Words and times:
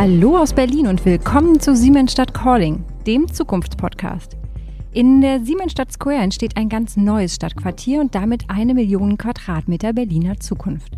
Hallo 0.00 0.38
aus 0.38 0.52
Berlin 0.52 0.86
und 0.86 1.04
willkommen 1.04 1.58
zu 1.58 1.74
Siemensstadt 1.74 2.32
Calling, 2.32 2.84
dem 3.04 3.26
Zukunftspodcast. 3.26 4.36
In 4.92 5.20
der 5.22 5.44
Siemensstadt 5.44 5.92
Square 5.92 6.22
entsteht 6.22 6.56
ein 6.56 6.68
ganz 6.68 6.96
neues 6.96 7.34
Stadtquartier 7.34 8.00
und 8.00 8.14
damit 8.14 8.44
eine 8.46 8.74
Million 8.74 9.18
Quadratmeter 9.18 9.92
Berliner 9.92 10.38
Zukunft. 10.38 10.92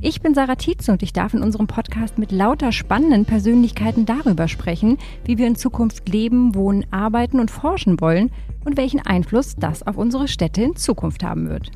Ich 0.00 0.20
bin 0.20 0.34
Sarah 0.34 0.54
Tietze 0.54 0.92
und 0.92 1.02
ich 1.02 1.12
darf 1.12 1.34
in 1.34 1.42
unserem 1.42 1.66
Podcast 1.66 2.16
mit 2.16 2.30
lauter 2.30 2.70
spannenden 2.70 3.24
Persönlichkeiten 3.24 4.06
darüber 4.06 4.46
sprechen, 4.46 4.98
wie 5.24 5.36
wir 5.36 5.48
in 5.48 5.56
Zukunft 5.56 6.08
leben, 6.08 6.54
wohnen, 6.54 6.86
arbeiten 6.92 7.40
und 7.40 7.50
forschen 7.50 8.00
wollen 8.00 8.30
und 8.64 8.76
welchen 8.76 9.04
Einfluss 9.04 9.56
das 9.56 9.84
auf 9.84 9.96
unsere 9.96 10.28
Städte 10.28 10.62
in 10.62 10.76
Zukunft 10.76 11.24
haben 11.24 11.48
wird. 11.48 11.72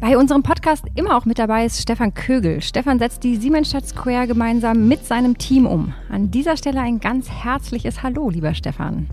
Bei 0.00 0.16
unserem 0.16 0.44
Podcast 0.44 0.84
immer 0.94 1.16
auch 1.16 1.24
mit 1.24 1.40
dabei 1.40 1.66
ist 1.66 1.82
Stefan 1.82 2.14
Kögel. 2.14 2.62
Stefan 2.62 3.00
setzt 3.00 3.24
die 3.24 3.34
Siemensstadt 3.34 3.84
Square 3.84 4.28
gemeinsam 4.28 4.86
mit 4.86 5.04
seinem 5.04 5.36
Team 5.36 5.66
um. 5.66 5.92
An 6.08 6.30
dieser 6.30 6.56
Stelle 6.56 6.80
ein 6.80 7.00
ganz 7.00 7.28
herzliches 7.28 8.04
Hallo, 8.04 8.30
lieber 8.30 8.54
Stefan. 8.54 9.08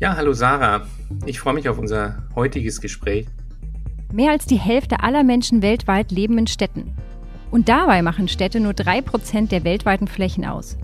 Ja, 0.00 0.16
hallo 0.16 0.32
Sarah. 0.32 0.88
Ich 1.24 1.38
freue 1.38 1.54
mich 1.54 1.68
auf 1.68 1.78
unser 1.78 2.24
heutiges 2.34 2.80
Gespräch. 2.80 3.28
Mehr 4.12 4.32
als 4.32 4.44
die 4.46 4.58
Hälfte 4.58 5.04
aller 5.04 5.22
Menschen 5.22 5.62
weltweit 5.62 6.10
leben 6.10 6.36
in 6.36 6.48
Städten. 6.48 6.96
Und 7.52 7.68
dabei 7.68 8.02
machen 8.02 8.26
Städte 8.26 8.58
nur 8.58 8.72
3% 8.72 9.48
der 9.50 9.62
weltweiten 9.62 10.08
Flächen 10.08 10.44
aus. 10.44 10.76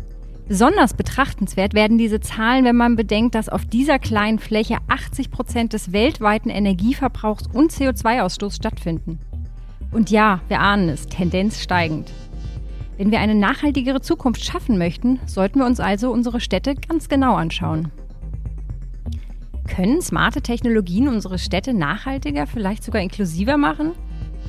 Besonders 0.46 0.92
betrachtenswert 0.92 1.72
werden 1.72 1.96
diese 1.96 2.20
Zahlen, 2.20 2.66
wenn 2.66 2.76
man 2.76 2.96
bedenkt, 2.96 3.34
dass 3.34 3.48
auf 3.48 3.64
dieser 3.64 3.98
kleinen 3.98 4.38
Fläche 4.38 4.76
80 4.88 5.30
Prozent 5.30 5.72
des 5.72 5.92
weltweiten 5.92 6.50
Energieverbrauchs 6.50 7.46
und 7.50 7.72
CO2-Ausstoß 7.72 8.54
stattfinden. 8.54 9.18
Und 9.90 10.10
ja, 10.10 10.40
wir 10.48 10.60
ahnen 10.60 10.90
es, 10.90 11.06
Tendenz 11.06 11.62
steigend. 11.62 12.12
Wenn 12.98 13.10
wir 13.10 13.20
eine 13.20 13.34
nachhaltigere 13.34 14.02
Zukunft 14.02 14.44
schaffen 14.44 14.76
möchten, 14.76 15.18
sollten 15.26 15.60
wir 15.60 15.66
uns 15.66 15.80
also 15.80 16.12
unsere 16.12 16.40
Städte 16.40 16.74
ganz 16.74 17.08
genau 17.08 17.36
anschauen. 17.36 17.90
Können 19.66 20.02
smarte 20.02 20.42
Technologien 20.42 21.08
unsere 21.08 21.38
Städte 21.38 21.72
nachhaltiger, 21.72 22.46
vielleicht 22.46 22.84
sogar 22.84 23.00
inklusiver 23.00 23.56
machen? 23.56 23.92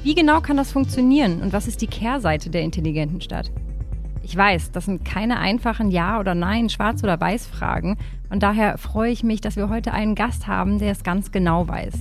Wie 0.04 0.14
genau 0.14 0.42
kann 0.42 0.58
das 0.58 0.74
funktionieren 0.74 1.42
und 1.42 1.54
was 1.54 1.68
ist 1.68 1.82
die 1.82 1.88
Kehrseite 1.88 2.50
der 2.50 2.64
intelligenten 2.64 3.22
Stadt? 3.22 3.50
Ich 4.26 4.36
weiß, 4.36 4.72
das 4.72 4.86
sind 4.86 5.06
keine 5.06 5.38
einfachen 5.38 5.92
Ja 5.92 6.20
oder 6.20 6.34
Nein, 6.34 6.70
Schwarz 6.70 7.04
oder 7.04 7.22
Weiß 7.22 7.46
Fragen. 7.46 7.96
Und 8.32 8.42
daher 8.42 8.80
freue 8.80 9.12
ich 9.12 9.24
mich, 9.24 9.40
dass 9.40 9.56
wir 9.56 9.70
heute 9.70 9.94
einen 9.94 10.16
Gast 10.16 10.48
haben, 10.48 10.80
der 10.80 10.92
es 10.92 11.04
ganz 11.04 11.32
genau 11.32 11.68
weiß. 11.68 11.94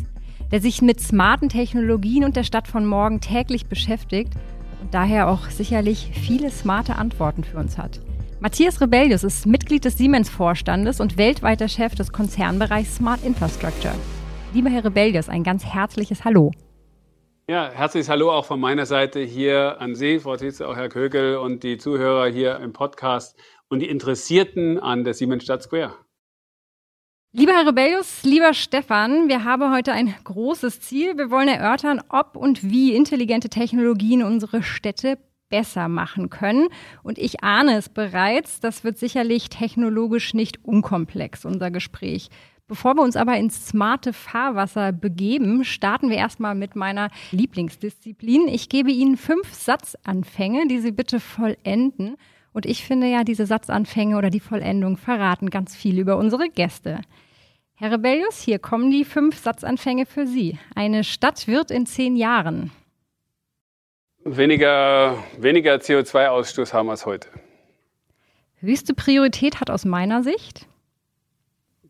Der 0.50 0.62
sich 0.62 0.80
mit 0.80 1.02
smarten 1.02 1.50
Technologien 1.50 2.24
und 2.24 2.34
der 2.34 2.44
Stadt 2.44 2.66
von 2.66 2.86
morgen 2.86 3.20
täglich 3.20 3.66
beschäftigt 3.66 4.32
und 4.80 4.94
daher 4.94 5.28
auch 5.28 5.50
sicherlich 5.50 6.12
viele 6.14 6.50
smarte 6.50 6.96
Antworten 6.96 7.44
für 7.44 7.58
uns 7.58 7.76
hat. 7.76 8.00
Matthias 8.40 8.80
Rebellius 8.80 9.22
ist 9.22 9.44
Mitglied 9.44 9.84
des 9.84 9.98
Siemens-Vorstandes 9.98 11.00
und 11.00 11.18
weltweiter 11.18 11.68
Chef 11.68 11.94
des 11.94 12.10
Konzernbereichs 12.10 12.96
Smart 12.96 13.22
Infrastructure. 13.22 13.94
Lieber 14.54 14.70
Herr 14.70 14.86
Rebellius, 14.86 15.28
ein 15.28 15.42
ganz 15.42 15.66
herzliches 15.66 16.24
Hallo. 16.24 16.52
Ja, 17.46 17.70
herzliches 17.70 18.08
Hallo 18.08 18.32
auch 18.32 18.46
von 18.46 18.58
meiner 18.58 18.86
Seite 18.86 19.20
hier 19.20 19.78
an 19.78 19.94
Sie, 19.94 20.18
Frau 20.18 20.34
Tietze, 20.34 20.66
auch 20.66 20.76
Herr 20.76 20.88
Kögel 20.88 21.36
und 21.36 21.62
die 21.62 21.76
Zuhörer 21.76 22.26
hier 22.26 22.56
im 22.60 22.72
Podcast 22.72 23.36
und 23.68 23.80
die 23.80 23.88
Interessierten 23.90 24.80
an 24.80 25.04
der 25.04 25.12
Siemensstadt 25.12 25.62
Square. 25.62 25.92
Lieber 27.32 27.52
Herr 27.52 27.66
Rebellius, 27.66 28.22
lieber 28.22 28.54
Stefan, 28.54 29.28
wir 29.28 29.44
haben 29.44 29.74
heute 29.74 29.92
ein 29.92 30.14
großes 30.24 30.80
Ziel. 30.80 31.18
Wir 31.18 31.30
wollen 31.30 31.48
erörtern, 31.48 32.00
ob 32.08 32.34
und 32.34 32.62
wie 32.62 32.96
intelligente 32.96 33.50
Technologien 33.50 34.22
unsere 34.22 34.62
Städte 34.62 35.18
besser 35.50 35.88
machen 35.88 36.30
können. 36.30 36.68
Und 37.02 37.18
ich 37.18 37.44
ahne 37.44 37.76
es 37.76 37.90
bereits, 37.90 38.60
das 38.60 38.84
wird 38.84 38.96
sicherlich 38.96 39.50
technologisch 39.50 40.32
nicht 40.32 40.64
unkomplex, 40.64 41.44
unser 41.44 41.70
Gespräch. 41.70 42.30
Bevor 42.66 42.94
wir 42.94 43.02
uns 43.02 43.16
aber 43.16 43.36
ins 43.36 43.68
smarte 43.68 44.14
Fahrwasser 44.14 44.92
begeben, 44.92 45.64
starten 45.64 46.08
wir 46.08 46.16
erstmal 46.16 46.54
mit 46.54 46.76
meiner 46.76 47.10
Lieblingsdisziplin. 47.30 48.48
Ich 48.48 48.70
gebe 48.70 48.90
Ihnen 48.90 49.18
fünf 49.18 49.52
Satzanfänge, 49.52 50.66
die 50.66 50.80
Sie 50.80 50.92
bitte 50.92 51.20
vollenden. 51.20 52.16
Und 52.54 52.64
ich 52.64 52.84
finde 52.84 53.08
ja, 53.08 53.22
diese 53.22 53.44
Satzanfänge 53.44 54.16
oder 54.16 54.30
die 54.30 54.40
Vollendung 54.40 54.96
verraten 54.96 55.50
ganz 55.50 55.76
viel 55.76 55.98
über 55.98 56.16
unsere 56.16 56.48
Gäste. 56.48 57.02
Herr 57.74 57.92
Rebellius, 57.92 58.40
hier 58.40 58.58
kommen 58.58 58.90
die 58.90 59.04
fünf 59.04 59.36
Satzanfänge 59.36 60.06
für 60.06 60.26
Sie. 60.26 60.58
Eine 60.74 61.04
Stadt 61.04 61.46
wird 61.46 61.70
in 61.70 61.84
zehn 61.84 62.16
Jahren. 62.16 62.70
Weniger, 64.24 65.18
weniger 65.36 65.74
CO2-Ausstoß 65.74 66.72
haben 66.72 66.88
als 66.88 67.04
heute. 67.04 67.28
Höchste 68.60 68.94
Priorität 68.94 69.60
hat 69.60 69.68
aus 69.68 69.84
meiner 69.84 70.22
Sicht 70.22 70.66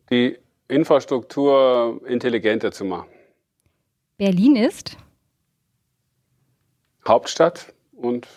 die 0.09 0.37
Infrastruktur 0.67 2.01
intelligenter 2.07 2.71
zu 2.71 2.85
machen. 2.85 3.09
Berlin 4.17 4.55
ist 4.55 4.97
Hauptstadt 7.07 7.73
und 7.93 8.27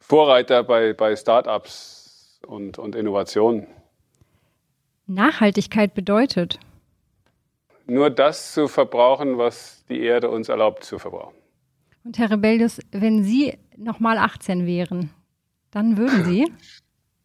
Vorreiter 0.00 0.64
bei, 0.64 0.92
bei 0.92 1.14
Start-ups 1.14 2.40
und, 2.46 2.78
und 2.78 2.94
Innovationen. 2.94 3.66
Nachhaltigkeit 5.06 5.94
bedeutet? 5.94 6.58
Nur 7.86 8.10
das 8.10 8.52
zu 8.52 8.66
verbrauchen, 8.66 9.38
was 9.38 9.84
die 9.88 10.00
Erde 10.00 10.28
uns 10.30 10.48
erlaubt 10.48 10.82
zu 10.82 10.98
verbrauchen. 10.98 11.36
Und 12.04 12.18
Herr 12.18 12.30
Rebellius, 12.30 12.80
wenn 12.90 13.22
Sie 13.22 13.58
nochmal 13.76 14.18
18 14.18 14.66
wären, 14.66 15.10
dann 15.70 15.96
würden 15.96 16.24
Sie? 16.24 16.52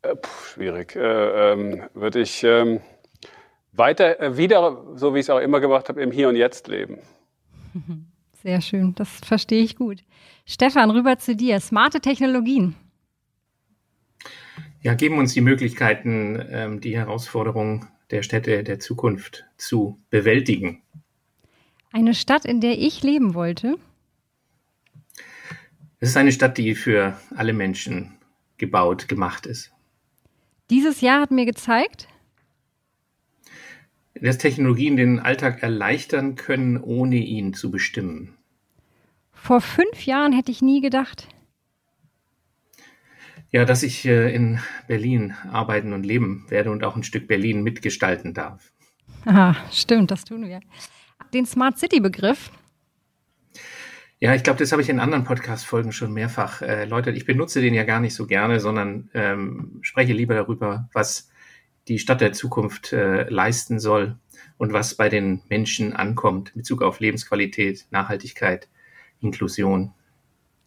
Äh, 0.04 0.16
puh, 0.16 0.44
schwierig. 0.54 0.96
Äh, 0.96 1.52
ähm, 1.54 1.84
würde 1.94 2.22
ich 2.22 2.44
ähm, 2.44 2.82
weiter, 3.72 4.20
äh, 4.20 4.38
wieder, 4.38 4.84
so 4.96 5.14
wie 5.14 5.20
ich 5.20 5.26
es 5.26 5.30
auch 5.30 5.40
immer 5.40 5.60
gemacht 5.60 5.90
habe, 5.90 6.02
im 6.02 6.12
Hier 6.12 6.30
und 6.30 6.36
Jetzt 6.36 6.68
leben. 6.68 7.00
Sehr 8.44 8.62
schön, 8.62 8.96
das 8.96 9.10
verstehe 9.24 9.64
ich 9.64 9.76
gut. 9.76 10.00
Stefan, 10.46 10.90
rüber 10.90 11.18
zu 11.20 11.36
dir. 11.36 11.60
Smarte 11.60 12.02
Technologien. 12.02 12.76
Ja, 14.82 14.96
geben 14.96 15.20
uns 15.20 15.34
die 15.34 15.42
Möglichkeiten, 15.42 16.44
ähm, 16.50 16.82
die 16.82 16.98
Herausforderungen 16.98 17.88
der 18.10 18.24
Städte 18.24 18.64
der 18.64 18.80
Zukunft 18.80 19.46
zu 19.58 20.00
bewältigen. 20.10 20.82
Eine 21.92 22.16
Stadt, 22.16 22.46
in 22.46 22.62
der 22.62 22.80
ich 22.80 23.04
leben 23.04 23.36
wollte? 23.36 23.76
Es 26.00 26.10
ist 26.10 26.18
eine 26.18 26.32
Stadt, 26.32 26.58
die 26.58 26.74
für 26.74 27.20
alle 27.36 27.54
Menschen 27.54 28.18
gebaut, 28.58 29.08
gemacht 29.08 29.46
ist. 29.46 29.72
Dieses 30.72 31.02
Jahr 31.02 31.22
hat 31.22 31.32
mir 31.32 31.46
gezeigt, 31.46 32.08
dass 34.22 34.38
Technologien 34.38 34.98
den 34.98 35.20
Alltag 35.20 35.64
erleichtern 35.64 36.36
können, 36.36 36.78
ohne 36.78 37.18
ihn 37.18 37.54
zu 37.54 37.72
bestimmen. 37.72 38.38
Vor 39.34 39.62
fünf 39.62 40.06
Jahren 40.06 40.34
hätte 40.34 40.52
ich 40.52 40.62
nie 40.62 40.82
gedacht. 40.82 41.28
Ja, 43.50 43.66
dass 43.66 43.84
ich 43.84 44.06
äh, 44.06 44.34
in 44.34 44.60
Berlin 44.88 45.34
arbeiten 45.52 45.92
und 45.92 46.06
leben 46.06 46.46
werde 46.50 46.72
und 46.72 46.84
auch 46.84 46.96
ein 46.96 47.04
Stück 47.04 47.28
Berlin 47.28 47.64
mitgestalten 47.64 48.34
darf. 48.34 48.72
Aha, 49.26 49.58
stimmt, 49.72 50.12
das 50.12 50.24
tun 50.24 50.48
wir. 50.48 50.62
Den 51.34 51.46
Smart 51.46 51.78
City-Begriff. 51.78 52.52
Ja, 54.20 54.36
ich 54.36 54.44
glaube, 54.44 54.60
das 54.60 54.72
habe 54.72 54.84
ich 54.84 54.90
in 54.90 55.00
anderen 55.00 55.24
Podcast-Folgen 55.24 55.92
schon 55.92 56.14
mehrfach 56.14 56.62
äh, 56.62 56.68
erläutert. 56.68 57.18
Ich 57.18 57.26
benutze 57.26 57.60
den 57.60 57.74
ja 57.74 57.84
gar 57.84 58.00
nicht 58.00 58.14
so 58.14 58.28
gerne, 58.28 58.60
sondern 58.60 59.10
ähm, 59.16 59.80
spreche 59.82 60.14
lieber 60.14 60.36
darüber, 60.36 60.90
was 60.94 61.31
die 61.88 62.00
Stadt 62.00 62.22
der 62.22 62.34
Zukunft 62.34 62.94
äh, 62.94 63.30
leisten 63.30 63.80
soll 63.80 64.18
und 64.58 64.74
was 64.74 64.96
bei 64.96 65.10
den 65.10 65.42
Menschen 65.50 65.94
ankommt 65.94 66.50
in 66.50 66.60
Bezug 66.60 66.82
auf 66.82 67.00
Lebensqualität, 67.00 67.88
Nachhaltigkeit, 67.92 68.70
Inklusion. 69.20 69.94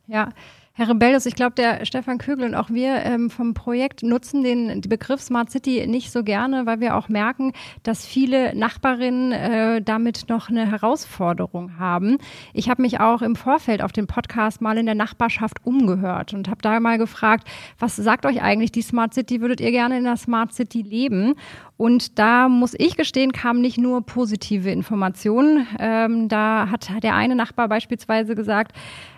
Ja, 0.07 0.31
Herr 0.77 0.89
Rebellius, 0.89 1.25
ich 1.25 1.37
glaube, 1.37 1.55
der 1.55 1.85
Stefan 1.87 2.19
Kögel 2.19 2.47
und 2.47 2.57
auch 2.57 2.69
wir 2.69 2.97
ähm, 3.05 3.31
vom 3.31 3.55
Projekt 3.55 4.03
nutzen 4.03 4.43
den, 4.43 4.67
den 4.67 4.81
Begriff 4.81 5.21
Smart 5.21 5.49
City 5.49 5.87
nicht 5.87 6.11
so 6.11 6.25
gerne, 6.25 6.67
weil 6.67 6.81
wir 6.81 6.97
auch 6.97 7.09
merken, 7.09 7.53
dass 7.85 8.05
viele 8.05 8.57
Nachbarinnen 8.57 9.31
äh, 9.31 9.83
damit 9.83 10.29
noch 10.29 10.49
eine 10.49 10.69
Herausforderung 10.69 11.79
haben. 11.79 12.19
Ich 12.55 12.69
habe 12.69 12.83
mich 12.83 12.99
auch 12.99 13.23
im 13.23 13.37
Vorfeld 13.37 13.83
auf 13.83 13.93
den 13.93 14.09
Podcast 14.09 14.61
mal 14.61 14.77
in 14.77 14.87
der 14.87 14.97
Nachbarschaft 14.97 15.65
umgehört 15.65 16.35
und 16.35 16.49
habe 16.49 16.61
da 16.61 16.81
mal 16.81 16.99
gefragt, 16.99 17.47
was 17.79 17.95
sagt 17.95 18.27
euch 18.27 18.43
eigentlich 18.43 18.73
die 18.73 18.83
Smart 18.83 19.15
City? 19.15 19.41
Würdet 19.41 19.61
ihr 19.61 19.71
gerne 19.71 19.97
in 19.97 20.03
der 20.03 20.17
Smart 20.17 20.55
City 20.55 20.83
leben? 20.83 21.35
Und 21.77 22.19
da 22.19 22.49
muss 22.49 22.75
ich 22.77 22.97
gestehen, 22.97 23.31
kamen 23.31 23.61
nicht 23.61 23.79
nur 23.79 24.05
positive 24.05 24.71
Informationen. 24.71 25.69
Ähm, 25.79 26.29
da 26.29 26.69
hat 26.69 26.91
der 27.05 27.15
eine 27.15 27.37
Nachbar 27.37 27.69
beispielsweise 27.69 28.35
gesagt, 28.35 28.73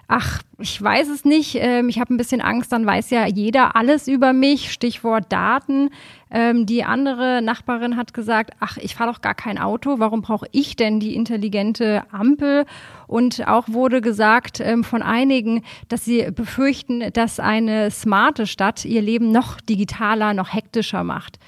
ach, 0.09 0.43
ich 0.59 0.81
weiß 0.81 1.09
es 1.09 1.25
nicht, 1.25 1.57
ähm, 1.61 1.89
ich 1.89 1.99
habe 1.99 2.15
ein 2.15 2.17
bisschen 2.17 2.41
Angst, 2.41 2.73
dann 2.73 2.87
weiß 2.87 3.11
ja 3.11 3.27
jeder 3.27 3.77
alles 3.77 4.09
über 4.09 4.33
mich, 4.33 4.73
Stichwort 4.73 5.33
Daten. 5.33 5.91
Ähm, 6.31 6.67
die 6.67 6.85
andere 6.85 7.43
Nachbarin 7.43 7.97
hat 7.97 8.15
gesagt, 8.15 8.53
ach, 8.61 8.77
ich 8.79 8.95
fahre 8.95 9.13
doch 9.13 9.21
gar 9.21 9.35
kein 9.35 9.59
Auto, 9.59 9.99
warum 9.99 10.23
brauche 10.23 10.47
ich 10.53 10.77
denn 10.77 11.01
die 11.01 11.15
intelligente 11.15 12.05
Ampel? 12.13 12.67
Und 13.07 13.47
auch 13.47 13.69
wurde 13.69 14.01
gesagt 14.01 14.61
ähm, 14.61 14.85
von 14.85 15.03
einigen, 15.03 15.63
dass 15.89 16.05
sie 16.05 16.31
befürchten, 16.31 17.13
dass 17.13 17.41
eine 17.41 17.91
smarte 17.91 18.47
Stadt 18.47 18.85
ihr 18.85 19.03
Leben 19.03 19.33
noch 19.33 19.61
digitaler, 19.61 20.35
noch 20.35 20.53
hektischer 20.53 21.05
macht. 21.05 21.39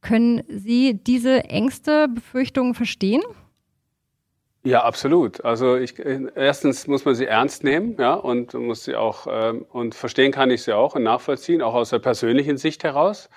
Können 0.00 0.42
Sie 0.48 1.00
diese 1.02 1.44
Ängste, 1.44 2.08
Befürchtungen 2.08 2.74
verstehen? 2.74 3.22
Ja, 4.66 4.82
absolut. 4.82 5.44
Also 5.44 5.76
ich, 5.76 5.98
erstens 5.98 6.86
muss 6.86 7.04
man 7.04 7.14
sie 7.14 7.26
ernst 7.26 7.64
nehmen, 7.64 7.96
ja, 7.98 8.14
und 8.14 8.54
muss 8.54 8.84
sie 8.84 8.96
auch 8.96 9.26
ähm, 9.30 9.66
und 9.70 9.94
verstehen 9.94 10.32
kann 10.32 10.50
ich 10.50 10.62
sie 10.62 10.72
auch 10.74 10.94
und 10.94 11.02
nachvollziehen, 11.02 11.60
auch 11.60 11.74
aus 11.74 11.90
der 11.90 11.98
persönlichen 11.98 12.56
Sicht 12.56 12.82
heraus, 12.82 13.28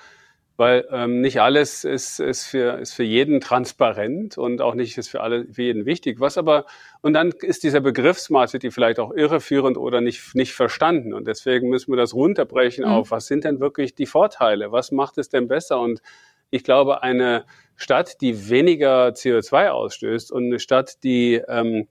weil 0.55 0.87
ähm, 0.89 1.19
nicht 1.19 1.41
alles 1.41 1.83
ist, 1.83 2.21
ist 2.21 2.45
für 2.45 2.79
ist 2.79 2.93
für 2.93 3.03
jeden 3.03 3.41
transparent 3.41 4.37
und 4.37 4.61
auch 4.61 4.73
nicht 4.73 4.97
ist 4.97 5.09
für 5.09 5.19
alle 5.19 5.45
für 5.51 5.63
jeden 5.63 5.85
wichtig. 5.85 6.21
Was 6.21 6.37
aber 6.37 6.65
und 7.01 7.11
dann 7.11 7.31
ist 7.41 7.63
dieser 7.63 7.81
Begriff 7.81 8.17
Smart 8.19 8.49
City 8.49 8.71
vielleicht 8.71 8.97
auch 8.97 9.11
irreführend 9.13 9.77
oder 9.77 9.99
nicht 9.99 10.33
nicht 10.33 10.53
verstanden 10.53 11.13
und 11.13 11.27
deswegen 11.27 11.67
müssen 11.67 11.91
wir 11.91 11.97
das 11.97 12.13
runterbrechen 12.13 12.85
mhm. 12.85 12.91
auf 12.91 13.11
was 13.11 13.27
sind 13.27 13.43
denn 13.43 13.59
wirklich 13.59 13.95
die 13.95 14.05
Vorteile? 14.05 14.71
Was 14.71 14.93
macht 14.93 15.17
es 15.17 15.27
denn 15.27 15.49
besser? 15.49 15.81
Und 15.81 16.01
ich 16.49 16.63
glaube 16.63 17.03
eine 17.03 17.45
Stadt, 17.75 18.21
die 18.21 18.49
weniger 18.49 19.09
CO2 19.09 19.69
ausstößt 19.69 20.31
und 20.31 20.45
eine 20.45 20.59
Stadt, 20.59 21.03
die 21.03 21.35
ähm, 21.47 21.87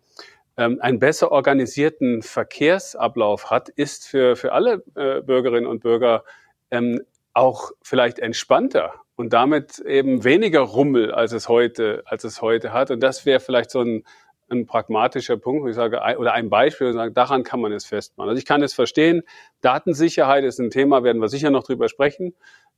ähm, 0.56 0.78
einen 0.80 0.98
besser 0.98 1.32
organisierten 1.32 2.22
Verkehrsablauf 2.22 3.50
hat, 3.50 3.68
ist 3.68 4.08
für, 4.08 4.36
für 4.36 4.52
alle 4.52 4.82
äh, 4.96 5.20
Bürgerinnen 5.20 5.66
und 5.66 5.80
Bürger 5.80 6.24
ähm, 6.70 7.02
auch 7.34 7.70
vielleicht 7.82 8.18
entspannter 8.18 8.94
und 9.16 9.32
damit 9.32 9.78
eben 9.80 10.24
weniger 10.24 10.60
Rummel, 10.60 11.12
als 11.12 11.32
es 11.32 11.48
heute, 11.48 12.02
als 12.06 12.24
es 12.24 12.42
heute 12.42 12.72
hat. 12.72 12.90
Und 12.90 13.00
das 13.00 13.26
wäre 13.26 13.40
vielleicht 13.40 13.70
so 13.70 13.80
ein, 13.80 14.04
ein 14.48 14.66
pragmatischer 14.66 15.36
Punkt, 15.36 15.62
wo 15.62 15.68
ich 15.68 15.74
sage, 15.74 16.00
oder 16.18 16.32
ein 16.32 16.48
Beispiel, 16.48 16.86
wo 16.86 16.90
ich 16.90 16.96
sage, 16.96 17.12
daran 17.12 17.42
kann 17.42 17.60
man 17.60 17.72
es 17.72 17.84
festmachen. 17.84 18.30
Also 18.30 18.38
ich 18.38 18.46
kann 18.46 18.62
es 18.62 18.74
verstehen. 18.74 19.22
Datensicherheit 19.60 20.44
ist 20.44 20.58
ein 20.58 20.70
Thema, 20.70 21.02
werden 21.02 21.20
wir 21.20 21.28
sicher 21.28 21.50
noch 21.50 21.64
drüber 21.64 21.88
sprechen 21.88 22.34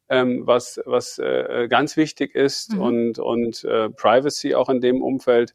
ähm, 0.09 0.47
was, 0.47 0.81
was 0.85 1.19
äh, 1.19 1.67
ganz 1.69 1.97
wichtig 1.97 2.35
ist 2.35 2.75
mhm. 2.75 2.81
und, 2.81 3.19
und 3.19 3.65
äh, 3.65 3.91
Privacy 3.91 4.55
auch 4.55 4.69
in 4.69 4.81
dem 4.81 5.03
Umfeld. 5.03 5.55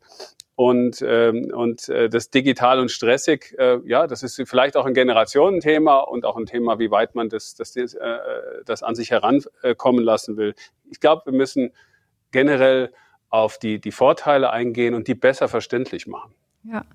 Und, 0.56 1.04
ähm, 1.06 1.52
und 1.52 1.90
äh, 1.90 2.10
das 2.10 2.30
digital 2.30 2.80
und 2.80 2.92
stressig, 2.92 3.56
äh, 3.58 3.80
ja, 3.86 4.06
das 4.06 4.22
ist 4.22 4.40
vielleicht 4.46 4.78
auch 4.78 4.86
ein 4.86 4.94
Generationenthema 4.94 5.98
und 6.02 6.26
auch 6.26 6.38
ein 6.38 6.46
Thema, 6.46 6.78
wie 6.78 6.92
weit 6.92 7.16
man 7.16 7.28
das, 7.30 7.56
das, 7.56 7.74
das, 7.74 7.96
äh, 7.96 8.18
das 8.64 8.84
an 8.84 8.94
sich 8.94 9.10
herankommen 9.10 10.04
lassen 10.04 10.38
will. 10.38 10.54
Ich 10.92 11.00
glaube, 11.00 11.24
wir 11.26 11.34
müssen 11.34 11.72
generell 12.32 12.94
auf 13.30 13.58
die, 13.58 13.82
die 13.82 13.92
Vorteile 13.92 14.52
eingehen 14.52 14.94
und 14.94 15.08
die 15.08 15.16
besser 15.16 15.48
verständlich 15.48 16.06
machen. 16.06 16.36
Ja. 16.64 16.86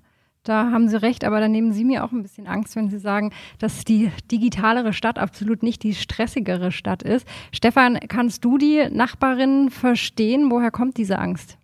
Da 0.43 0.71
haben 0.71 0.87
Sie 0.87 1.01
recht, 1.01 1.25
aber 1.25 1.41
dann 1.41 1.51
nehmen 1.51 1.73
Sie 1.73 1.83
mir 1.83 2.03
auch 2.03 2.11
ein 2.11 2.21
bisschen 2.21 2.47
Angst, 2.47 2.75
wenn 2.75 2.89
Sie 2.89 2.99
sagen, 2.99 3.33
dass 3.59 3.83
die 3.83 4.09
digitalere 4.31 4.93
Stadt 4.93 5.19
absolut 5.19 5.63
nicht 5.63 5.83
die 5.83 5.93
stressigere 5.93 6.71
Stadt 6.71 7.03
ist. 7.03 7.27
Stefan, 7.51 7.99
kannst 8.07 8.45
du 8.45 8.57
die 8.57 8.87
Nachbarin 8.89 9.69
verstehen? 9.69 10.49
Woher 10.49 10.71
kommt 10.71 10.97
diese 10.97 11.19
Angst? 11.19 11.57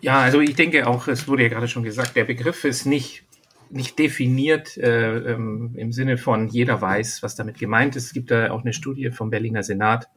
Ja, 0.00 0.20
also 0.20 0.40
ich 0.40 0.54
denke 0.54 0.86
auch, 0.86 1.08
es 1.08 1.26
wurde 1.26 1.44
ja 1.44 1.48
gerade 1.48 1.66
schon 1.66 1.82
gesagt, 1.82 2.14
der 2.14 2.24
Begriff 2.24 2.62
ist 2.64 2.84
nicht, 2.84 3.24
nicht 3.70 3.98
definiert 3.98 4.76
äh, 4.76 5.32
ähm, 5.32 5.72
im 5.76 5.92
Sinne 5.92 6.16
von 6.16 6.46
jeder 6.46 6.80
weiß, 6.80 7.22
was 7.22 7.34
damit 7.34 7.58
gemeint 7.58 7.96
ist. 7.96 8.04
Es 8.04 8.12
gibt 8.12 8.30
da 8.30 8.50
auch 8.50 8.62
eine 8.62 8.72
Studie 8.72 9.10
vom 9.10 9.30
Berliner 9.30 9.62
Senat 9.62 10.08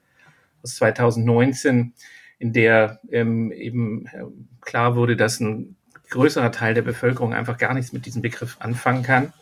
aus 0.61 0.75
2019, 0.75 1.93
in 2.37 2.53
der 2.53 2.99
ähm, 3.11 3.51
eben 3.51 4.05
äh, 4.07 4.25
klar 4.61 4.95
wurde, 4.95 5.15
dass 5.15 5.39
ein 5.39 5.76
größerer 6.09 6.51
Teil 6.51 6.73
der 6.73 6.81
Bevölkerung 6.81 7.33
einfach 7.33 7.57
gar 7.57 7.73
nichts 7.73 7.93
mit 7.93 8.05
diesem 8.05 8.21
Begriff 8.21 8.57
anfangen 8.59 9.03
kann 9.03 9.33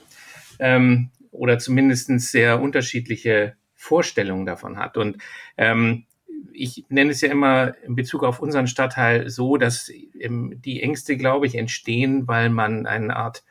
ähm, 0.60 1.10
oder 1.32 1.60
zumindest 1.60 2.10
sehr 2.20 2.62
unterschiedliche 2.62 3.56
Vorstellungen 3.76 4.46
davon 4.46 4.78
hat. 4.78 4.98
Und 4.98 5.18
ähm, 5.58 6.06
ich 6.52 6.86
nenne 6.90 7.12
es 7.12 7.22
ja 7.22 7.30
immer 7.30 7.76
in 7.84 7.96
Bezug 7.96 8.24
auf 8.24 8.40
unseren 8.40 8.68
Stadtteil 8.68 9.30
so, 9.30 9.58
dass 9.58 9.92
ähm, 10.20 10.60
die 10.64 10.82
Ängste, 10.82 11.18
glaube 11.18 11.48
ich, 11.48 11.56
entstehen, 11.56 12.28
weil 12.28 12.50
man 12.50 12.86
eine 12.86 13.16
Art 13.16 13.44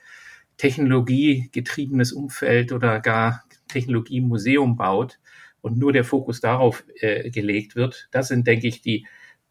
technologiegetriebenes 0.57 2.13
Umfeld 2.13 2.73
oder 2.73 3.01
gar 3.01 3.45
Technologiemuseum 3.69 4.77
baut 4.77 5.19
und 5.61 5.79
nur 5.79 5.93
der 5.93 6.05
Fokus 6.05 6.41
darauf 6.41 6.85
äh, 7.01 7.31
gelegt 7.31 7.77
wird. 7.77 8.09
Das 8.13 8.29
sind, 8.29 8.47
denke 8.47 8.69
ich, 8.69 8.83
die 8.83 9.07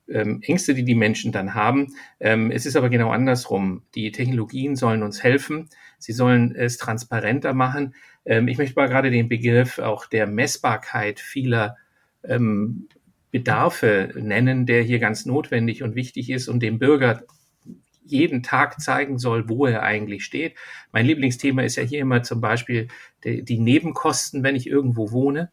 ähm, 0.09 0.41
Ängste, 0.41 0.73
die 0.73 0.83
die 0.83 0.95
Menschen 0.95 1.31
dann 1.31 1.53
haben. 1.53 1.95
Ähm, 2.19 2.51
es 2.51 2.65
ist 2.65 2.75
aber 2.75 2.89
genau 2.89 3.11
andersrum. 3.11 3.83
Die 3.95 4.11
Technologien 4.11 4.75
sollen 4.75 5.03
uns 5.03 5.23
helfen. 5.23 5.69
Sie 5.97 6.13
sollen 6.13 6.55
es 6.55 6.77
transparenter 6.77 7.53
machen. 7.53 7.95
Ähm, 8.25 8.47
ich 8.47 8.57
möchte 8.57 8.75
mal 8.75 8.89
gerade 8.89 9.11
den 9.11 9.29
Begriff 9.29 9.79
auch 9.79 10.05
der 10.05 10.27
Messbarkeit 10.27 11.19
vieler 11.19 11.77
ähm, 12.23 12.87
Bedarfe 13.31 14.13
nennen, 14.15 14.65
der 14.65 14.83
hier 14.83 14.99
ganz 14.99 15.25
notwendig 15.25 15.83
und 15.83 15.95
wichtig 15.95 16.29
ist 16.29 16.47
und 16.47 16.61
dem 16.61 16.79
Bürger 16.79 17.23
jeden 18.05 18.43
Tag 18.43 18.79
zeigen 18.81 19.17
soll, 19.17 19.49
wo 19.49 19.65
er 19.65 19.81
eigentlich 19.81 20.25
steht. 20.25 20.55
Mein 20.91 21.05
Lieblingsthema 21.05 21.63
ist 21.63 21.77
ja 21.77 21.83
hier 21.83 21.99
immer 21.99 22.21
zum 22.23 22.41
Beispiel 22.41 22.89
die, 23.23 23.43
die 23.43 23.59
Nebenkosten, 23.59 24.43
wenn 24.43 24.55
ich 24.55 24.67
irgendwo 24.67 25.11
wohne, 25.11 25.51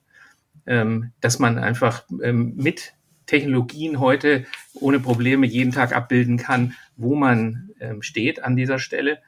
ähm, 0.67 1.12
dass 1.20 1.38
man 1.38 1.58
einfach 1.58 2.05
ähm, 2.23 2.55
mit 2.56 2.93
Technologien 3.31 4.00
heute 4.00 4.44
ohne 4.75 4.99
Probleme 4.99 5.47
jeden 5.47 5.71
Tag 5.71 5.94
abbilden 5.94 6.37
kann, 6.37 6.75
wo 6.97 7.15
man 7.15 7.71
ähm, 7.79 8.03
steht 8.03 8.43
an 8.43 8.56
dieser 8.56 8.81
Stelle. 8.81 9.21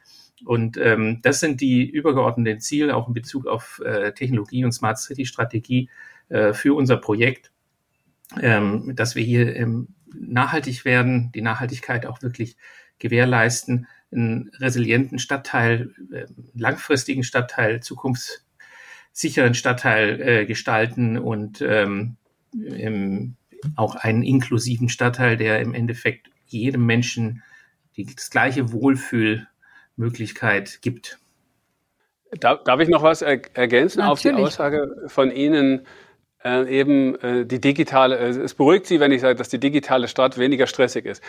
Und 0.45 0.77
ähm, 0.77 1.21
das 1.23 1.39
sind 1.39 1.61
die 1.61 1.89
übergeordneten 1.89 2.61
Ziele 2.61 2.97
auch 2.97 3.07
in 3.07 3.15
Bezug 3.15 3.47
auf 3.47 3.81
äh, 3.85 4.13
Technologie 4.13 4.65
und 4.65 4.73
Smart 4.73 4.99
City 4.99 5.25
Strategie 5.25 5.89
äh, 6.31 6.53
für 6.53 6.75
unser 6.75 6.97
Projekt, 6.97 7.53
ähm, 8.41 8.93
dass 8.97 9.15
wir 9.15 9.23
hier 9.23 9.55
ähm, 9.55 9.95
nachhaltig 10.13 10.85
werden, 10.85 11.31
die 11.33 11.43
Nachhaltigkeit 11.43 12.05
auch 12.05 12.23
wirklich 12.23 12.57
gewährleisten, 12.99 13.87
einen 14.11 14.51
resilienten 14.59 15.21
Stadtteil, 15.21 15.95
äh, 16.13 16.27
langfristigen 16.55 17.23
Stadtteil, 17.23 17.81
zukunftssicheren 17.81 19.55
Stadtteil 19.55 20.21
äh, 20.21 20.45
gestalten 20.45 21.19
und 21.19 21.61
ähm, 21.63 22.17
im, 22.53 23.37
auch 23.77 23.97
einen 23.97 24.23
inklusiven 24.23 24.89
Stadtteil, 24.89 25.37
der 25.37 25.61
im 25.61 25.75
Endeffekt 25.75 26.31
jedem 26.47 26.87
Menschen 26.87 27.43
die, 27.97 28.07
das 28.07 28.31
gleiche 28.31 28.73
Wohlfühlmöglichkeit 28.73 30.81
gibt. 30.83 31.19
Darf, 32.41 32.81
ich 32.81 32.89
noch 32.89 33.03
was 33.03 33.21
ergänzen 33.23 33.99
Natürlich. 33.99 34.11
auf 34.11 34.23
die 34.23 34.33
Aussage 34.33 34.97
von 35.07 35.31
Ihnen? 35.31 35.87
Äh, 36.45 36.81
eben 36.81 37.15
äh, 37.21 37.47
die 37.47 37.61
digitale, 37.61 38.19
äh, 38.19 38.31
es 38.31 38.55
beruhigt 38.55 38.87
Sie, 38.87 38.99
wenn 38.99 39.13
ich 39.13 39.21
sage, 39.21 39.37
dass 39.37 39.49
die 39.49 39.61
digitale 39.61 40.09
Stadt 40.09 40.39
weniger 40.39 40.67
stressig 40.67 41.05
ist. 41.05 41.23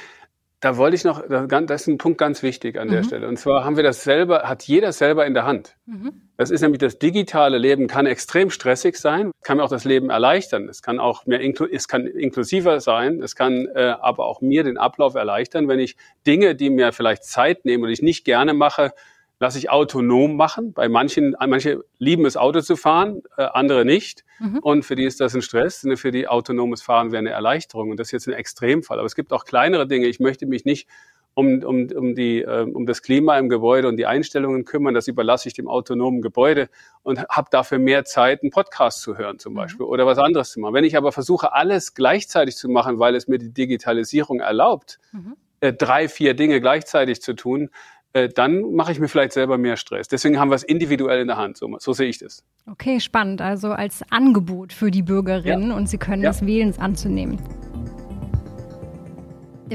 Da 0.63 0.77
wollte 0.77 0.95
ich 0.95 1.03
noch, 1.03 1.21
das 1.27 1.81
ist 1.81 1.87
ein 1.87 1.97
Punkt 1.97 2.17
ganz 2.17 2.41
wichtig 2.41 2.79
an 2.79 2.87
mhm. 2.87 2.93
der 2.93 3.03
Stelle. 3.03 3.27
Und 3.27 3.37
zwar 3.37 3.65
haben 3.65 3.75
wir 3.75 3.83
das 3.83 4.05
selber, 4.05 4.43
hat 4.43 4.63
jeder 4.63 4.93
selber 4.93 5.25
in 5.25 5.33
der 5.33 5.43
Hand. 5.43 5.75
Mhm. 5.85 6.21
Das 6.37 6.51
ist 6.51 6.61
nämlich 6.61 6.79
das 6.79 6.97
digitale 6.99 7.57
Leben 7.57 7.87
kann 7.87 8.05
extrem 8.05 8.49
stressig 8.49 8.95
sein, 8.95 9.31
kann 9.43 9.57
mir 9.57 9.63
auch 9.65 9.69
das 9.69 9.83
Leben 9.83 10.09
erleichtern. 10.09 10.69
Es 10.69 10.81
kann 10.81 11.01
auch 11.01 11.25
mehr, 11.25 11.41
es 11.69 11.89
kann 11.89 12.07
inklusiver 12.07 12.79
sein, 12.79 13.21
es 13.21 13.35
kann 13.35 13.67
äh, 13.75 13.93
aber 13.99 14.25
auch 14.25 14.39
mir 14.39 14.63
den 14.63 14.77
Ablauf 14.77 15.15
erleichtern, 15.15 15.67
wenn 15.67 15.79
ich 15.79 15.97
Dinge, 16.25 16.55
die 16.55 16.69
mir 16.69 16.93
vielleicht 16.93 17.25
Zeit 17.25 17.65
nehmen 17.65 17.83
und 17.83 17.89
ich 17.89 18.01
nicht 18.01 18.23
gerne 18.23 18.53
mache, 18.53 18.93
lasse 19.39 19.57
ich 19.57 19.69
autonom 19.69 20.35
machen. 20.35 20.73
Bei 20.73 20.87
manchen, 20.87 21.35
manche 21.47 21.83
lieben 21.97 22.25
es, 22.25 22.37
Auto 22.37 22.61
zu 22.61 22.75
fahren, 22.75 23.21
äh, 23.37 23.43
andere 23.43 23.85
nicht. 23.85 24.23
Mhm. 24.39 24.59
Und 24.59 24.85
für 24.85 24.95
die 24.95 25.05
ist 25.05 25.19
das 25.19 25.35
ein 25.35 25.41
Stress. 25.41 25.85
Für 25.95 26.11
die 26.11 26.27
autonomes 26.27 26.81
Fahren 26.81 27.11
wäre 27.11 27.19
eine 27.19 27.31
Erleichterung. 27.31 27.91
Und 27.91 27.99
das 27.99 28.07
ist 28.07 28.11
jetzt 28.11 28.27
ein 28.27 28.33
Extremfall. 28.33 28.99
Aber 28.99 29.05
es 29.05 29.15
gibt 29.15 29.33
auch 29.33 29.45
kleinere 29.45 29.87
Dinge. 29.87 30.07
Ich 30.07 30.19
möchte 30.19 30.45
mich 30.45 30.65
nicht 30.65 30.87
um, 31.35 31.63
um, 31.63 31.87
um, 31.95 32.15
die, 32.15 32.41
äh, 32.41 32.61
um 32.61 32.85
das 32.85 33.01
Klima 33.01 33.37
im 33.37 33.49
Gebäude 33.49 33.87
und 33.87 33.97
die 33.97 34.05
Einstellungen 34.05 34.65
kümmern. 34.65 34.93
Das 34.93 35.07
überlasse 35.07 35.47
ich 35.47 35.53
dem 35.53 35.67
autonomen 35.67 36.21
Gebäude 36.21 36.69
und 37.01 37.19
habe 37.27 37.47
dafür 37.51 37.79
mehr 37.79 38.05
Zeit, 38.05 38.43
einen 38.43 38.51
Podcast 38.51 39.01
zu 39.01 39.17
hören 39.17 39.39
zum 39.39 39.53
mhm. 39.53 39.57
Beispiel 39.57 39.85
mhm. 39.85 39.91
oder 39.91 40.05
was 40.05 40.19
anderes 40.19 40.51
zu 40.51 40.59
machen. 40.59 40.73
Wenn 40.73 40.83
ich 40.83 40.95
aber 40.95 41.11
versuche, 41.11 41.53
alles 41.53 41.93
gleichzeitig 41.93 42.55
zu 42.55 42.69
machen, 42.69 42.99
weil 42.99 43.15
es 43.15 43.27
mir 43.27 43.39
die 43.39 43.53
Digitalisierung 43.53 44.39
erlaubt, 44.39 44.99
mhm. 45.11 45.35
äh, 45.59 45.73
drei, 45.73 46.07
vier 46.07 46.35
Dinge 46.35 46.61
gleichzeitig 46.61 47.21
zu 47.21 47.33
tun, 47.33 47.69
äh, 48.13 48.29
dann 48.29 48.73
mache 48.73 48.91
ich 48.91 48.99
mir 48.99 49.07
vielleicht 49.07 49.33
selber 49.33 49.57
mehr 49.57 49.75
Stress. 49.75 50.07
Deswegen 50.07 50.39
haben 50.39 50.49
wir 50.49 50.55
es 50.55 50.63
individuell 50.63 51.21
in 51.21 51.27
der 51.27 51.37
Hand. 51.37 51.57
So, 51.57 51.69
so 51.79 51.93
sehe 51.93 52.09
ich 52.09 52.19
das. 52.19 52.43
Okay, 52.69 52.99
spannend. 52.99 53.41
Also 53.41 53.71
als 53.71 54.03
Angebot 54.09 54.71
für 54.71 54.91
die 54.91 55.01
Bürgerinnen 55.01 55.69
ja. 55.69 55.75
und 55.75 55.89
sie 55.89 55.97
können 55.97 56.23
ja. 56.23 56.29
es 56.29 56.45
wählen, 56.45 56.69
es 56.69 56.79
anzunehmen. 56.79 57.39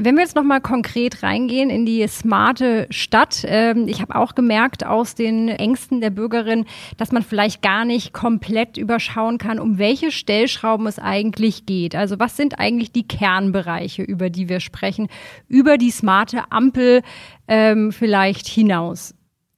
Wenn 0.00 0.14
wir 0.14 0.22
jetzt 0.22 0.36
nochmal 0.36 0.60
konkret 0.60 1.24
reingehen 1.24 1.70
in 1.70 1.84
die 1.84 2.06
smarte 2.06 2.86
Stadt, 2.90 3.44
ähm, 3.44 3.88
ich 3.88 4.00
habe 4.00 4.14
auch 4.14 4.36
gemerkt 4.36 4.86
aus 4.86 5.16
den 5.16 5.48
Ängsten 5.48 6.00
der 6.00 6.10
Bürgerin, 6.10 6.66
dass 6.98 7.10
man 7.10 7.24
vielleicht 7.24 7.62
gar 7.62 7.84
nicht 7.84 8.12
komplett 8.12 8.76
überschauen 8.76 9.38
kann, 9.38 9.58
um 9.58 9.78
welche 9.78 10.12
Stellschrauben 10.12 10.86
es 10.86 11.00
eigentlich 11.00 11.66
geht. 11.66 11.96
Also 11.96 12.20
was 12.20 12.36
sind 12.36 12.60
eigentlich 12.60 12.92
die 12.92 13.08
Kernbereiche, 13.08 14.02
über 14.02 14.30
die 14.30 14.48
wir 14.48 14.60
sprechen, 14.60 15.08
über 15.48 15.78
die 15.78 15.90
smarte 15.90 16.52
Ampel 16.52 17.02
ähm, 17.48 17.90
vielleicht 17.90 18.46
hinaus? 18.46 19.14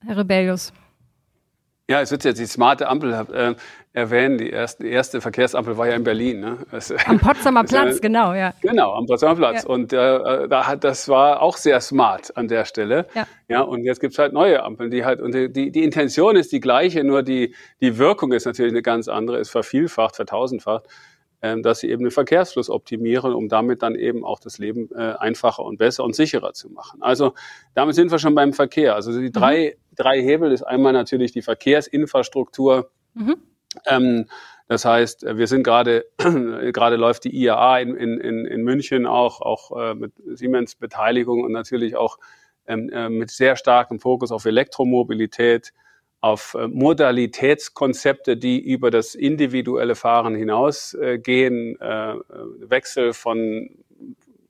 Herr 0.06 0.16
Rebellius. 0.16 0.72
Ja, 1.90 2.00
es 2.00 2.12
wird 2.12 2.22
jetzt 2.22 2.38
die 2.38 2.46
smarte 2.46 2.86
Ampel 2.86 3.12
äh, 3.32 3.54
erwähnen. 3.92 4.38
Die 4.38 4.48
erste, 4.48 4.86
erste 4.86 5.20
Verkehrsampel 5.20 5.76
war 5.76 5.88
ja 5.88 5.96
in 5.96 6.04
Berlin. 6.04 6.38
Ne? 6.38 6.58
Das, 6.70 6.92
am 7.04 7.18
Potsdamer 7.18 7.64
Platz, 7.68 7.96
äh, 7.96 8.00
genau, 8.00 8.32
ja. 8.32 8.54
Genau, 8.62 8.94
am 8.94 9.06
Potsdamer 9.06 9.34
Platz. 9.34 9.64
Ja. 9.64 9.70
Und 9.70 9.92
äh, 9.92 10.46
da 10.46 10.68
hat, 10.68 10.84
das 10.84 11.08
war 11.08 11.42
auch 11.42 11.56
sehr 11.56 11.80
smart 11.80 12.36
an 12.36 12.46
der 12.46 12.64
Stelle. 12.64 13.06
Ja. 13.16 13.26
ja 13.48 13.60
und 13.62 13.82
jetzt 13.82 13.98
gibt's 13.98 14.20
halt 14.20 14.32
neue 14.32 14.62
Ampeln, 14.62 14.92
die 14.92 15.04
halt, 15.04 15.20
und 15.20 15.34
die, 15.34 15.72
die 15.72 15.82
Intention 15.82 16.36
ist 16.36 16.52
die 16.52 16.60
gleiche, 16.60 17.02
nur 17.02 17.24
die, 17.24 17.56
die 17.80 17.98
Wirkung 17.98 18.30
ist 18.30 18.44
natürlich 18.44 18.70
eine 18.72 18.82
ganz 18.82 19.08
andere, 19.08 19.38
ist 19.38 19.50
vervielfacht, 19.50 20.14
vertausendfacht. 20.14 20.86
Ähm, 21.42 21.62
dass 21.62 21.80
sie 21.80 21.88
eben 21.88 22.02
den 22.02 22.10
Verkehrsfluss 22.10 22.68
optimieren, 22.68 23.32
um 23.32 23.48
damit 23.48 23.82
dann 23.82 23.94
eben 23.94 24.26
auch 24.26 24.40
das 24.40 24.58
Leben 24.58 24.90
äh, 24.94 25.14
einfacher 25.18 25.64
und 25.64 25.78
besser 25.78 26.04
und 26.04 26.14
sicherer 26.14 26.52
zu 26.52 26.68
machen. 26.68 27.00
Also 27.00 27.32
damit 27.72 27.94
sind 27.94 28.10
wir 28.10 28.18
schon 28.18 28.34
beim 28.34 28.52
Verkehr. 28.52 28.94
Also 28.94 29.18
die 29.18 29.32
drei, 29.32 29.74
mhm. 29.74 29.89
Drei 30.00 30.22
Hebel 30.22 30.52
ist 30.52 30.62
einmal 30.62 30.92
natürlich 30.92 31.32
die 31.32 31.42
Verkehrsinfrastruktur. 31.42 32.90
Mhm. 33.14 33.36
Ähm, 33.86 34.26
das 34.70 34.84
heißt, 34.84 35.26
wir 35.36 35.46
sind 35.46 35.64
gerade, 35.64 36.06
gerade 36.16 36.96
läuft 36.96 37.24
die 37.24 37.34
IAA 37.34 37.80
in, 37.80 37.96
in, 37.96 38.46
in 38.46 38.62
München 38.62 39.04
auch, 39.06 39.40
auch 39.40 39.76
äh, 39.76 39.94
mit 39.94 40.12
Siemens 40.26 40.76
Beteiligung 40.76 41.42
und 41.42 41.52
natürlich 41.52 41.96
auch 41.96 42.18
ähm, 42.66 42.88
äh, 42.90 43.08
mit 43.08 43.30
sehr 43.30 43.56
starkem 43.56 43.98
Fokus 43.98 44.30
auf 44.30 44.44
Elektromobilität 44.44 45.72
auf 46.20 46.54
äh, 46.54 46.68
Modalitätskonzepte, 46.68 48.36
die 48.36 48.60
über 48.60 48.92
das 48.92 49.14
individuelle 49.16 49.96
Fahren 49.96 50.36
hinausgehen, 50.36 51.76
Wechsel 52.60 53.12
von 53.12 53.70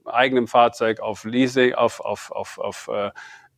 eigenem 0.05 0.49
Fahrzeug 0.49 1.01
auf 1.01 1.25
Leasing, 1.25 1.73
auf, 1.73 2.01
auf, 2.01 2.31
auf, 2.31 2.59
auf 2.59 2.91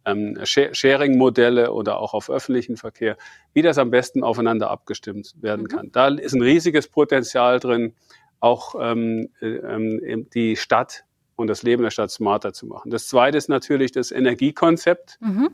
ähm, 0.05 0.39
Sharing-Modelle 0.45 1.73
oder 1.73 1.99
auch 1.99 2.15
auf 2.15 2.31
öffentlichen 2.31 2.77
Verkehr, 2.77 3.17
wie 3.53 3.63
das 3.63 3.79
am 3.79 3.91
besten 3.91 4.25
aufeinander 4.25 4.71
abgestimmt 4.71 5.35
werden 5.41 5.65
mhm. 5.65 5.69
kann. 5.69 5.93
Da 5.93 6.09
ist 6.09 6.35
ein 6.35 6.43
riesiges 6.43 6.89
Potenzial 6.89 7.61
drin, 7.61 7.95
auch 8.41 8.75
ähm, 8.81 9.29
ähm, 9.41 10.29
die 10.35 10.57
Stadt 10.57 11.05
und 11.37 11.47
das 11.47 11.63
Leben 11.63 11.83
der 11.83 11.91
Stadt 11.91 12.11
smarter 12.11 12.53
zu 12.53 12.67
machen. 12.67 12.91
Das 12.91 13.07
zweite 13.07 13.39
ist 13.39 13.49
natürlich 13.49 13.93
das 13.93 14.11
Energiekonzept. 14.11 15.19
Mhm 15.21 15.51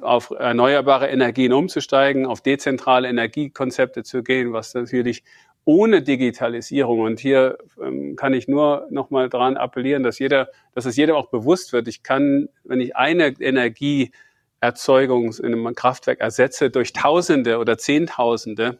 auf 0.00 0.30
erneuerbare 0.30 1.08
Energien 1.08 1.52
umzusteigen, 1.52 2.26
auf 2.26 2.40
dezentrale 2.40 3.08
Energiekonzepte 3.08 4.02
zu 4.02 4.22
gehen, 4.22 4.52
was 4.52 4.74
natürlich 4.74 5.22
ohne 5.64 6.02
Digitalisierung 6.02 7.00
und 7.00 7.20
hier 7.20 7.58
ähm, 7.82 8.16
kann 8.16 8.34
ich 8.34 8.48
nur 8.48 8.86
noch 8.90 9.10
mal 9.10 9.28
daran 9.28 9.56
appellieren, 9.56 10.02
dass 10.02 10.18
jeder, 10.18 10.48
dass 10.74 10.84
es 10.84 10.96
jedem 10.96 11.14
auch 11.16 11.30
bewusst 11.30 11.72
wird. 11.72 11.88
Ich 11.88 12.02
kann, 12.02 12.48
wenn 12.64 12.80
ich 12.80 12.96
eine 12.96 13.28
Energieerzeugung 13.40 15.32
in 15.32 15.46
einem 15.46 15.74
Kraftwerk 15.74 16.20
ersetze 16.20 16.70
durch 16.70 16.92
Tausende 16.92 17.58
oder 17.58 17.78
Zehntausende, 17.78 18.78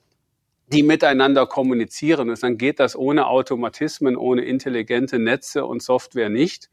die 0.68 0.82
miteinander 0.82 1.46
kommunizieren, 1.46 2.34
dann 2.40 2.58
geht 2.58 2.80
das 2.80 2.96
ohne 2.96 3.26
Automatismen, 3.26 4.16
ohne 4.16 4.42
intelligente 4.42 5.18
Netze 5.18 5.64
und 5.64 5.82
Software 5.82 6.30
nicht. 6.30 6.70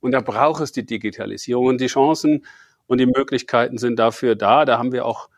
Und 0.00 0.12
da 0.12 0.20
braucht 0.20 0.62
es 0.62 0.72
die 0.72 0.86
Digitalisierung 0.86 1.66
und 1.66 1.80
die 1.80 1.86
Chancen 1.86 2.46
und 2.86 2.98
die 2.98 3.06
Möglichkeiten 3.06 3.78
sind 3.78 3.98
dafür 3.98 4.34
da. 4.34 4.64
Da 4.64 4.78
haben 4.78 4.92
wir 4.92 5.04
auch 5.04 5.28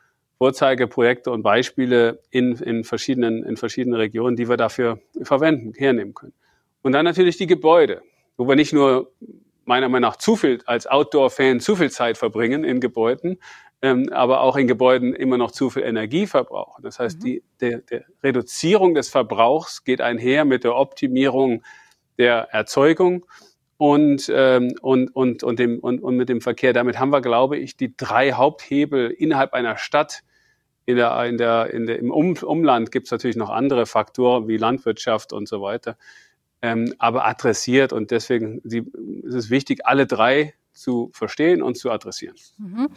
Vorzeigeprojekte 0.43 1.31
und 1.31 1.45
Beispiele 1.45 2.19
in, 2.31 2.57
in, 2.57 2.83
verschiedenen, 2.83 3.45
in 3.45 3.57
verschiedenen 3.57 3.95
Regionen, 3.95 4.35
die 4.35 4.49
wir 4.49 4.57
dafür 4.57 4.99
verwenden, 5.23 5.73
hernehmen 5.73 6.15
können. 6.15 6.33
Und 6.83 6.91
dann 6.91 7.05
natürlich 7.05 7.37
die 7.37 7.47
Gebäude, 7.47 8.03
wo 8.37 8.49
wir 8.49 8.57
nicht 8.57 8.73
nur 8.73 9.13
meiner 9.65 9.89
Meinung 9.89 10.11
nach 10.11 10.17
zu 10.17 10.35
viel 10.35 10.59
als 10.67 10.89
Outdoor-Fan 10.89 11.61
zu 11.61 11.77
viel 11.77 11.93
Zeit 11.93 12.19
verbringen 12.19 12.65
in 12.65 12.81
Gebäuden, 12.81 13.39
ähm, 13.83 14.09
aber 14.13 14.41
auch 14.41 14.57
in 14.57 14.67
Gebäuden 14.67 15.15
immer 15.15 15.39
noch 15.39 15.53
zu 15.53 15.71
viel 15.71 15.85
Energie 15.85 16.27
verbrauchen. 16.27 16.83
Das 16.83 16.99
heißt, 16.99 17.21
mhm. 17.21 17.25
die 17.25 17.43
der, 17.61 17.79
der 17.79 18.05
Reduzierung 18.25 18.95
des 18.95 19.11
Verbrauchs 19.11 19.85
geht 19.85 20.01
einher 20.01 20.45
mit 20.45 20.65
der 20.65 20.75
Optimierung 20.75 21.63
der 22.19 22.49
Erzeugung 22.51 23.27
und, 23.77 24.29
ähm, 24.35 24.75
und, 24.83 25.15
und, 25.15 25.45
und, 25.45 25.61
dem, 25.61 25.79
und, 25.79 26.03
und 26.03 26.17
mit 26.17 26.29
dem 26.29 26.41
Verkehr. 26.41 26.73
Damit 26.73 26.99
haben 26.99 27.11
wir, 27.11 27.21
glaube 27.21 27.59
ich, 27.59 27.77
die 27.77 27.97
drei 27.97 28.33
Haupthebel 28.33 29.09
innerhalb 29.13 29.53
einer 29.53 29.77
Stadt. 29.77 30.25
In 30.85 30.97
der, 30.97 31.25
in 31.27 31.39
der, 31.39 31.73
in 31.73 31.87
der, 31.87 31.99
Im 31.99 32.11
um 32.11 32.35
Umland 32.43 32.91
gibt 32.91 33.07
es 33.07 33.13
natürlich 33.13 33.37
noch 33.37 33.51
andere 33.51 33.87
Faktoren 33.87 34.49
wie 34.49 34.57
Landwirtschaft 34.57 35.33
und 35.33 35.49
so 35.49 35.63
weiter, 35.63 35.97
ähm, 36.61 36.93
aber 36.99 37.27
adressiert. 37.27 37.93
Und 37.93 38.11
deswegen 38.11 38.61
die, 38.65 38.85
ist 39.23 39.35
es 39.35 39.51
wichtig, 39.51 39.87
alle 39.87 40.07
drei 40.07 40.55
zu 40.73 41.11
verstehen 41.13 41.63
und 41.63 41.77
zu 41.77 41.91
adressieren. 41.91 42.35
Mhm. 42.59 42.89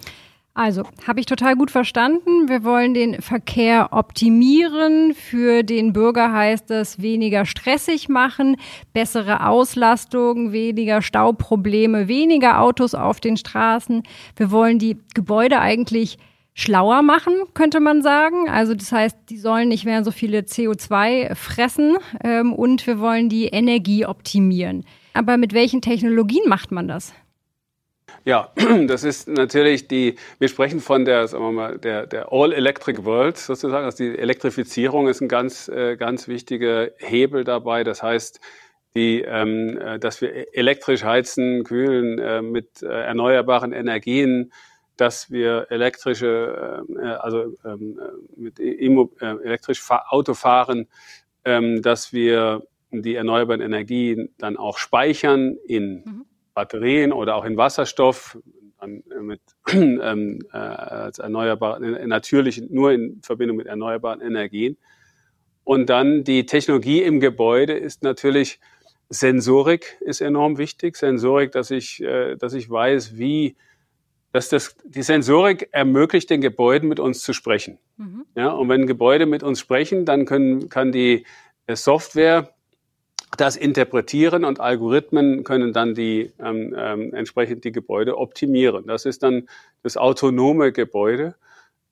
Also, 0.57 0.83
habe 1.05 1.19
ich 1.19 1.25
total 1.25 1.57
gut 1.57 1.69
verstanden. 1.69 2.47
Wir 2.47 2.63
wollen 2.63 2.93
den 2.93 3.21
Verkehr 3.21 3.89
optimieren. 3.91 5.13
Für 5.13 5.63
den 5.63 5.91
Bürger 5.91 6.31
heißt 6.31 6.69
das 6.69 7.01
weniger 7.01 7.45
stressig 7.45 8.07
machen, 8.07 8.55
bessere 8.93 9.45
Auslastung, 9.47 10.53
weniger 10.53 11.01
Stauprobleme, 11.01 12.07
weniger 12.07 12.61
Autos 12.61 12.95
auf 12.95 13.19
den 13.19 13.35
Straßen. 13.35 14.03
Wir 14.37 14.49
wollen 14.49 14.79
die 14.79 14.97
Gebäude 15.13 15.59
eigentlich 15.59 16.17
schlauer 16.55 17.01
machen, 17.01 17.33
könnte 17.53 17.81
man 17.81 18.01
sagen. 18.01 18.49
Also 18.49 18.73
das 18.73 18.91
heißt, 18.91 19.17
die 19.29 19.37
sollen 19.37 19.67
nicht 19.67 19.85
mehr 19.85 20.03
so 20.03 20.11
viele 20.11 20.39
CO2 20.39 21.35
fressen 21.35 21.97
ähm, 22.23 22.53
und 22.53 22.87
wir 22.87 22.99
wollen 22.99 23.29
die 23.29 23.47
Energie 23.47 24.05
optimieren. 24.05 24.85
Aber 25.13 25.37
mit 25.37 25.53
welchen 25.53 25.81
Technologien 25.81 26.47
macht 26.47 26.71
man 26.71 26.87
das? 26.87 27.13
Ja, 28.23 28.53
das 28.87 29.03
ist 29.03 29.27
natürlich 29.27 29.89
die, 29.89 30.15
wir 30.39 30.47
sprechen 30.47 30.79
von 30.79 31.03
der, 31.03 31.27
sagen 31.27 31.43
wir 31.43 31.51
mal, 31.51 31.77
der, 31.77 32.07
der 32.07 32.31
All-Electric 32.31 33.03
World 33.03 33.37
sozusagen. 33.37 33.83
Also 33.83 33.97
die 33.97 34.17
Elektrifizierung 34.17 35.09
ist 35.09 35.21
ein 35.21 35.27
ganz, 35.27 35.67
äh, 35.67 35.97
ganz 35.97 36.29
wichtiger 36.29 36.89
Hebel 36.97 37.43
dabei. 37.43 37.83
Das 37.83 38.01
heißt, 38.01 38.39
die, 38.95 39.21
ähm, 39.21 39.77
äh, 39.77 39.99
dass 39.99 40.21
wir 40.21 40.55
elektrisch 40.55 41.03
heizen, 41.03 41.65
kühlen 41.65 42.17
äh, 42.17 42.41
mit 42.41 42.81
äh, 42.81 42.87
erneuerbaren 42.87 43.73
Energien, 43.73 44.53
dass 44.97 45.31
wir 45.31 45.67
elektrische, 45.69 46.83
äh, 46.97 47.05
also 47.05 47.53
ähm, 47.65 47.99
mit 48.35 48.59
Immo, 48.59 49.11
äh, 49.19 49.35
elektrisch 49.43 49.83
Auto 49.89 50.33
fahren, 50.33 50.87
ähm, 51.43 51.81
dass 51.81 52.13
wir 52.13 52.63
die 52.91 53.15
erneuerbaren 53.15 53.61
Energien 53.61 54.33
dann 54.37 54.57
auch 54.57 54.77
speichern 54.77 55.57
in 55.67 56.03
mhm 56.05 56.25
Batterien 56.55 57.11
oder 57.11 57.35
auch 57.35 57.45
in 57.45 57.57
Wasserstoff 57.57 58.39
dann 58.79 59.03
mit 59.21 59.41
ähm, 59.71 60.39
äh, 60.51 60.57
als 60.57 61.19
erneuerbar, 61.19 61.79
natürlich 61.79 62.61
nur 62.69 62.91
in 62.91 63.21
Verbindung 63.21 63.57
mit 63.57 63.67
erneuerbaren 63.67 64.21
Energien. 64.21 64.77
Und 65.63 65.89
dann 65.89 66.23
die 66.23 66.45
Technologie 66.45 67.03
im 67.03 67.19
Gebäude 67.19 67.73
ist 67.73 68.01
natürlich 68.01 68.59
Sensorik 69.09 69.97
ist 70.01 70.21
enorm 70.21 70.57
wichtig. 70.57 70.95
Sensorik, 70.95 71.51
dass 71.51 71.69
ich, 71.69 72.01
äh, 72.01 72.35
dass 72.37 72.53
ich 72.53 72.69
weiß, 72.69 73.17
wie, 73.17 73.55
dass 74.35 74.49
das, 74.49 74.75
die 74.83 75.01
Sensorik 75.01 75.69
ermöglicht 75.71 76.29
den 76.29 76.41
Gebäuden 76.41 76.89
mit 76.89 76.99
uns 76.99 77.21
zu 77.23 77.31
sprechen. 77.31 77.77
Mhm. 77.95 78.25
Ja, 78.35 78.49
und 78.49 78.67
wenn 78.67 78.85
Gebäude 78.85 79.25
mit 79.25 79.43
uns 79.43 79.61
sprechen, 79.61 80.03
dann 80.03 80.25
können, 80.25 80.67
kann 80.67 80.91
die 80.91 81.25
Software 81.71 82.49
das 83.37 83.55
interpretieren 83.55 84.43
und 84.43 84.59
Algorithmen 84.59 85.45
können 85.45 85.71
dann 85.71 85.95
die 85.95 86.33
ähm, 86.39 86.75
ähm, 86.77 87.13
entsprechend 87.13 87.63
die 87.63 87.71
Gebäude 87.71 88.17
optimieren. 88.17 88.85
Das 88.87 89.05
ist 89.05 89.23
dann 89.23 89.47
das 89.83 89.95
autonome 89.95 90.73
Gebäude. 90.73 91.35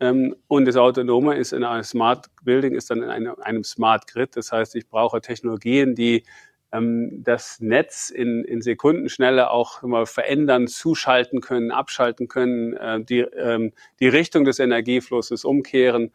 Ähm, 0.02 0.36
und 0.50 0.66
das 0.66 0.76
Autonome 0.76 1.38
ist 1.38 1.54
in 1.54 1.64
einem 1.64 1.84
Smart 1.84 2.26
Building, 2.44 2.76
ist 2.76 2.90
dann 2.90 3.04
in 3.04 3.10
einem, 3.10 3.36
einem 3.40 3.64
Smart 3.64 4.06
Grid. 4.06 4.36
Das 4.36 4.52
heißt, 4.52 4.76
ich 4.76 4.90
brauche 4.90 5.22
Technologien, 5.22 5.96
die 5.96 6.26
das 6.74 7.60
Netz 7.60 8.10
in, 8.10 8.44
in 8.44 8.62
Sekundenschnelle 8.62 9.52
auch 9.52 9.84
immer 9.84 10.08
verändern, 10.08 10.68
zuschalten 10.68 11.40
können, 11.40 11.72
abschalten 11.72 12.28
können, 12.28 12.74
äh, 12.74 13.04
die, 13.04 13.20
ähm, 13.20 13.74
die 14.00 14.08
Richtung 14.08 14.44
des 14.44 14.58
Energieflusses 14.58 15.46
umkehren 15.46 16.12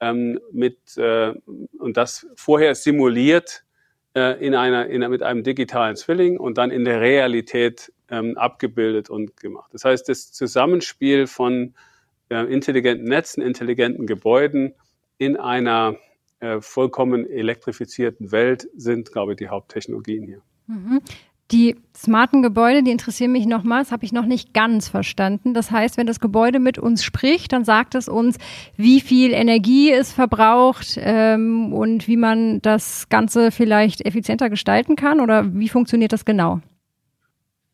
ähm, 0.00 0.40
mit, 0.50 0.96
äh, 0.96 1.34
und 1.78 1.98
das 1.98 2.26
vorher 2.36 2.74
simuliert 2.74 3.64
äh, 4.14 4.42
in 4.44 4.54
einer, 4.54 4.86
in, 4.86 5.08
mit 5.10 5.22
einem 5.22 5.42
digitalen 5.42 5.96
Zwilling 5.96 6.38
und 6.38 6.56
dann 6.56 6.70
in 6.70 6.86
der 6.86 7.02
Realität 7.02 7.92
ähm, 8.10 8.38
abgebildet 8.38 9.10
und 9.10 9.36
gemacht. 9.36 9.70
Das 9.74 9.84
heißt, 9.84 10.08
das 10.08 10.32
Zusammenspiel 10.32 11.26
von 11.26 11.74
intelligenten 12.30 13.08
Netzen, 13.08 13.40
intelligenten 13.40 14.06
Gebäuden 14.06 14.74
in 15.16 15.38
einer 15.38 15.96
äh, 16.40 16.60
vollkommen 16.60 17.28
elektrifizierten 17.28 18.32
Welt 18.32 18.68
sind, 18.76 19.12
glaube 19.12 19.32
ich, 19.32 19.38
die 19.38 19.48
Haupttechnologien 19.48 20.24
hier. 20.24 20.42
Mhm. 20.66 21.00
Die 21.50 21.76
smarten 21.96 22.42
Gebäude, 22.42 22.82
die 22.82 22.90
interessieren 22.90 23.32
mich 23.32 23.46
nochmal, 23.46 23.80
das 23.82 23.90
habe 23.90 24.04
ich 24.04 24.12
noch 24.12 24.26
nicht 24.26 24.52
ganz 24.52 24.86
verstanden. 24.88 25.54
Das 25.54 25.70
heißt, 25.70 25.96
wenn 25.96 26.06
das 26.06 26.20
Gebäude 26.20 26.60
mit 26.60 26.78
uns 26.78 27.02
spricht, 27.02 27.52
dann 27.52 27.64
sagt 27.64 27.94
es 27.94 28.06
uns, 28.06 28.36
wie 28.76 29.00
viel 29.00 29.32
Energie 29.32 29.90
es 29.90 30.12
verbraucht 30.12 30.98
ähm, 31.00 31.72
und 31.72 32.06
wie 32.06 32.18
man 32.18 32.60
das 32.60 33.08
Ganze 33.08 33.50
vielleicht 33.50 34.04
effizienter 34.04 34.50
gestalten 34.50 34.94
kann 34.94 35.20
oder 35.20 35.54
wie 35.54 35.70
funktioniert 35.70 36.12
das 36.12 36.26
genau? 36.26 36.60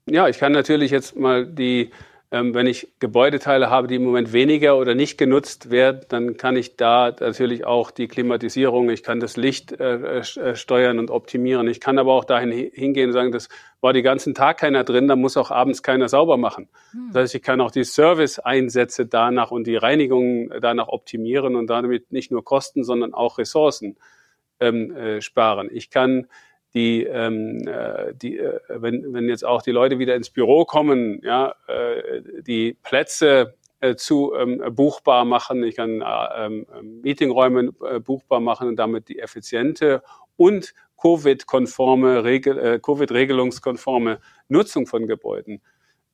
Ja, 0.09 0.28
ich 0.28 0.38
kann 0.38 0.52
natürlich 0.52 0.92
jetzt 0.92 1.16
mal 1.16 1.44
die 1.44 1.90
wenn 2.34 2.66
ich 2.66 2.88
Gebäudeteile 2.98 3.70
habe, 3.70 3.86
die 3.86 3.94
im 3.94 4.04
Moment 4.04 4.32
weniger 4.32 4.76
oder 4.76 4.96
nicht 4.96 5.18
genutzt 5.18 5.70
werden, 5.70 6.00
dann 6.08 6.36
kann 6.36 6.56
ich 6.56 6.76
da 6.76 7.14
natürlich 7.20 7.64
auch 7.64 7.92
die 7.92 8.08
Klimatisierung, 8.08 8.90
ich 8.90 9.04
kann 9.04 9.20
das 9.20 9.36
Licht 9.36 9.72
äh, 9.72 10.18
äh 10.18 10.56
steuern 10.56 10.98
und 10.98 11.10
optimieren. 11.10 11.68
Ich 11.68 11.80
kann 11.80 11.98
aber 11.98 12.12
auch 12.12 12.24
dahin 12.24 12.50
hingehen 12.50 13.10
und 13.10 13.12
sagen, 13.12 13.30
das 13.30 13.48
war 13.80 13.92
den 13.92 14.02
ganzen 14.02 14.34
Tag 14.34 14.58
keiner 14.58 14.82
drin, 14.82 15.06
dann 15.06 15.20
muss 15.20 15.36
auch 15.36 15.52
abends 15.52 15.82
keiner 15.84 16.08
sauber 16.08 16.36
machen. 16.36 16.68
Hm. 16.90 17.10
Das 17.12 17.22
heißt, 17.22 17.34
ich 17.36 17.42
kann 17.42 17.60
auch 17.60 17.70
die 17.70 17.84
Service-Einsätze 17.84 19.06
danach 19.06 19.52
und 19.52 19.66
die 19.66 19.76
Reinigung 19.76 20.50
danach 20.60 20.88
optimieren 20.88 21.54
und 21.54 21.68
damit 21.68 22.10
nicht 22.10 22.32
nur 22.32 22.42
Kosten, 22.42 22.82
sondern 22.82 23.14
auch 23.14 23.38
Ressourcen 23.38 23.96
ähm, 24.58 24.90
äh, 24.96 25.20
sparen. 25.20 25.68
Ich 25.70 25.90
kann 25.90 26.26
die, 26.75 27.04
ähm, 27.04 27.66
äh, 27.66 28.12
die 28.14 28.38
äh, 28.38 28.59
wenn, 28.69 29.12
wenn 29.14 29.28
jetzt 29.28 29.45
auch 29.45 29.62
die 29.62 29.71
Leute 29.71 29.99
wieder 29.99 30.16
ins 30.16 30.31
Büro 30.31 30.64
kommen, 30.64 31.21
ja, 31.23 31.54
äh, 31.69 32.23
die 32.43 32.76
Plätze 32.83 33.54
äh, 33.81 33.95
zu 33.97 34.35
ähm, 34.35 34.62
buchbar 34.75 35.25
machen. 35.25 35.62
Ich 35.62 35.76
kann 35.76 36.00
äh, 36.00 36.47
ähm, 36.47 36.66
Meetingräume 37.02 37.71
äh, 37.88 38.00
buchbar 38.00 38.40
machen 38.40 38.69
und 38.69 38.76
damit 38.76 39.09
die 39.09 39.21
effiziente 39.21 40.02
und 40.37 40.75
Covid-konforme, 41.00 42.25
Regel, 42.25 42.59
äh, 42.59 42.81
Covid-regelungskonforme 42.81 44.21
Nutzung 44.49 44.87
von 44.87 45.07
Gebäuden 45.07 45.61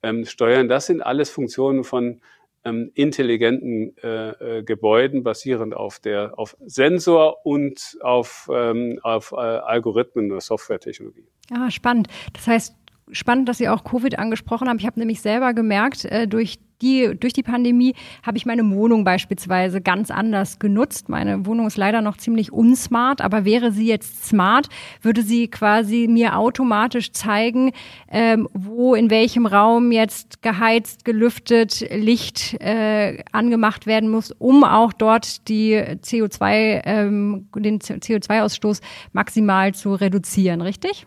ähm, 0.02 0.26
steuern. 0.26 0.68
Das 0.68 0.86
sind 0.86 1.00
alles 1.00 1.30
Funktionen 1.30 1.84
von 1.84 2.20
ähm, 2.64 2.90
intelligenten 2.94 3.96
äh, 4.02 4.58
äh, 4.58 4.62
Gebäuden 4.62 5.22
basierend 5.22 5.74
auf 5.74 5.98
der 5.98 6.38
auf 6.38 6.56
Sensor 6.66 7.44
und 7.44 7.98
auf, 8.02 8.48
ähm, 8.52 8.98
auf 9.02 9.32
äh, 9.32 9.36
Algorithmen 9.36 10.30
oder 10.30 10.40
Softwaretechnologie. 10.40 11.26
Ah, 11.52 11.70
spannend. 11.70 12.08
Das 12.32 12.46
heißt, 12.46 12.74
spannend, 13.12 13.48
dass 13.48 13.58
Sie 13.58 13.68
auch 13.68 13.84
Covid 13.84 14.18
angesprochen 14.18 14.68
haben. 14.68 14.78
Ich 14.78 14.86
habe 14.86 14.98
nämlich 14.98 15.20
selber 15.20 15.54
gemerkt, 15.54 16.04
äh, 16.04 16.26
durch 16.26 16.58
die, 16.82 17.16
durch 17.18 17.32
die 17.32 17.42
Pandemie 17.42 17.94
habe 18.22 18.36
ich 18.36 18.46
meine 18.46 18.68
Wohnung 18.70 19.04
beispielsweise 19.04 19.80
ganz 19.80 20.10
anders 20.10 20.58
genutzt. 20.58 21.08
Meine 21.08 21.46
Wohnung 21.46 21.66
ist 21.66 21.76
leider 21.76 22.00
noch 22.00 22.16
ziemlich 22.16 22.52
unsmart, 22.52 23.20
aber 23.20 23.44
wäre 23.44 23.72
sie 23.72 23.86
jetzt 23.86 24.26
smart, 24.26 24.68
würde 25.02 25.22
sie 25.22 25.48
quasi 25.48 26.06
mir 26.08 26.36
automatisch 26.36 27.12
zeigen, 27.12 27.72
ähm, 28.10 28.48
wo 28.52 28.94
in 28.94 29.10
welchem 29.10 29.46
Raum 29.46 29.92
jetzt 29.92 30.42
geheizt, 30.42 31.04
gelüftet, 31.04 31.86
Licht 31.90 32.60
äh, 32.60 33.22
angemacht 33.32 33.86
werden 33.86 34.10
muss, 34.10 34.32
um 34.38 34.64
auch 34.64 34.92
dort 34.92 35.48
die 35.48 35.76
CO2, 35.76 36.82
ähm, 36.84 37.48
den 37.54 37.80
CO2-Ausstoß 37.80 38.80
maximal 39.12 39.74
zu 39.74 39.94
reduzieren, 39.94 40.60
richtig? 40.60 41.06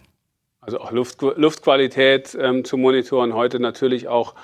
Also 0.61 0.79
auch 0.79 0.91
Luft, 0.91 1.21
Luftqualität 1.21 2.37
ähm, 2.39 2.63
zu 2.63 2.77
monitoren, 2.77 3.33
heute 3.33 3.59
natürlich 3.59 4.07
auch 4.07 4.35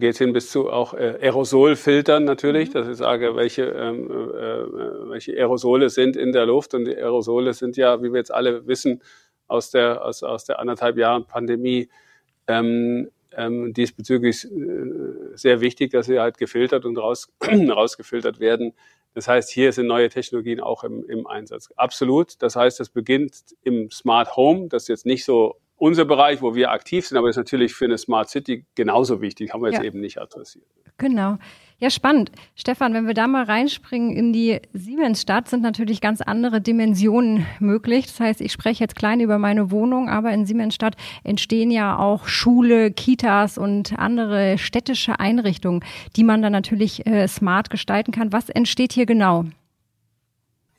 geht 0.00 0.16
hin 0.16 0.32
bis 0.32 0.50
zu 0.50 0.70
auch 0.70 0.94
äh, 0.94 1.18
Aerosolfiltern 1.20 2.24
natürlich, 2.24 2.70
mhm. 2.70 2.72
dass 2.72 2.88
ich 2.88 2.96
sage, 2.96 3.36
welche, 3.36 3.64
ähm, 3.64 4.10
äh, 4.10 5.10
welche 5.10 5.32
Aerosole 5.32 5.90
sind 5.90 6.16
in 6.16 6.32
der 6.32 6.46
Luft. 6.46 6.74
Und 6.74 6.86
die 6.86 6.96
Aerosole 6.96 7.52
sind 7.52 7.76
ja, 7.76 8.02
wie 8.02 8.12
wir 8.12 8.18
jetzt 8.18 8.32
alle 8.32 8.66
wissen, 8.66 9.02
aus 9.48 9.70
der, 9.70 10.04
aus, 10.04 10.22
aus 10.22 10.44
der 10.44 10.58
anderthalb 10.58 10.96
Jahren 10.96 11.26
Pandemie 11.26 11.90
ähm, 12.48 13.10
ähm, 13.36 13.74
diesbezüglich 13.74 14.44
äh, 14.44 15.34
sehr 15.34 15.60
wichtig, 15.60 15.90
dass 15.92 16.06
sie 16.06 16.18
halt 16.18 16.38
gefiltert 16.38 16.84
und 16.86 16.96
raus, 16.96 17.30
rausgefiltert 17.42 18.40
werden. 18.40 18.72
Das 19.14 19.28
heißt, 19.28 19.50
hier 19.50 19.72
sind 19.72 19.88
neue 19.88 20.08
Technologien 20.08 20.60
auch 20.60 20.84
im, 20.84 21.04
im 21.06 21.26
Einsatz. 21.26 21.68
Absolut. 21.76 22.40
Das 22.40 22.56
heißt, 22.56 22.80
das 22.80 22.88
beginnt 22.88 23.34
im 23.62 23.90
Smart 23.90 24.36
Home. 24.36 24.68
Das 24.68 24.88
jetzt 24.88 25.04
nicht 25.04 25.26
so 25.26 25.56
unser 25.82 26.04
Bereich, 26.04 26.40
wo 26.40 26.54
wir 26.54 26.70
aktiv 26.70 27.04
sind, 27.04 27.18
aber 27.18 27.28
ist 27.28 27.36
natürlich 27.36 27.74
für 27.74 27.86
eine 27.86 27.98
Smart 27.98 28.30
City 28.30 28.64
genauso 28.76 29.20
wichtig, 29.20 29.52
haben 29.52 29.62
wir 29.62 29.70
jetzt 29.70 29.80
ja. 29.80 29.84
eben 29.84 30.00
nicht 30.00 30.20
adressiert. 30.20 30.64
Genau. 30.96 31.38
Ja, 31.78 31.90
spannend. 31.90 32.30
Stefan, 32.54 32.94
wenn 32.94 33.08
wir 33.08 33.14
da 33.14 33.26
mal 33.26 33.42
reinspringen 33.42 34.14
in 34.16 34.32
die 34.32 34.60
Siemensstadt, 34.72 35.48
sind 35.48 35.64
natürlich 35.64 36.00
ganz 36.00 36.20
andere 36.20 36.60
Dimensionen 36.60 37.46
möglich. 37.58 38.06
Das 38.06 38.20
heißt, 38.20 38.40
ich 38.40 38.52
spreche 38.52 38.84
jetzt 38.84 38.94
klein 38.94 39.18
über 39.18 39.38
meine 39.38 39.72
Wohnung, 39.72 40.08
aber 40.08 40.30
in 40.30 40.46
Siemensstadt 40.46 40.94
entstehen 41.24 41.72
ja 41.72 41.98
auch 41.98 42.28
Schule, 42.28 42.92
Kitas 42.92 43.58
und 43.58 43.98
andere 43.98 44.58
städtische 44.58 45.18
Einrichtungen, 45.18 45.84
die 46.14 46.22
man 46.22 46.42
dann 46.42 46.52
natürlich 46.52 47.04
äh, 47.08 47.26
smart 47.26 47.70
gestalten 47.70 48.12
kann. 48.12 48.32
Was 48.32 48.48
entsteht 48.50 48.92
hier 48.92 49.06
genau? 49.06 49.46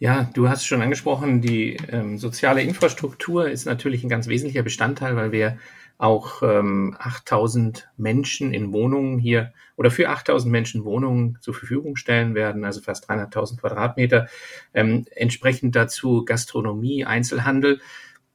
Ja, 0.04 0.30
du 0.34 0.50
hast 0.50 0.66
schon 0.66 0.82
angesprochen, 0.82 1.40
die 1.40 1.78
ähm, 1.88 2.18
soziale 2.18 2.62
Infrastruktur 2.62 3.50
ist 3.50 3.64
natürlich 3.64 4.04
ein 4.04 4.10
ganz 4.10 4.28
wesentlicher 4.28 4.62
Bestandteil, 4.62 5.16
weil 5.16 5.32
wir 5.32 5.58
auch 5.98 6.44
ähm, 6.44 6.94
8000 7.00 7.88
Menschen 7.96 8.54
in 8.54 8.74
Wohnungen 8.74 9.18
hier 9.18 9.54
oder 9.78 9.92
für 9.92 10.10
8000 10.10 10.52
Menschen 10.52 10.84
Wohnungen 10.84 11.38
zur 11.40 11.54
Verfügung 11.54 11.96
stellen 11.96 12.36
werden, 12.36 12.66
also 12.66 12.82
fast 12.82 13.10
300.000 13.10 13.62
Quadratmeter. 13.62 14.28
Ähm, 14.74 15.06
entsprechend 15.16 15.74
dazu 15.78 16.26
Gastronomie, 16.26 17.06
Einzelhandel. 17.06 17.80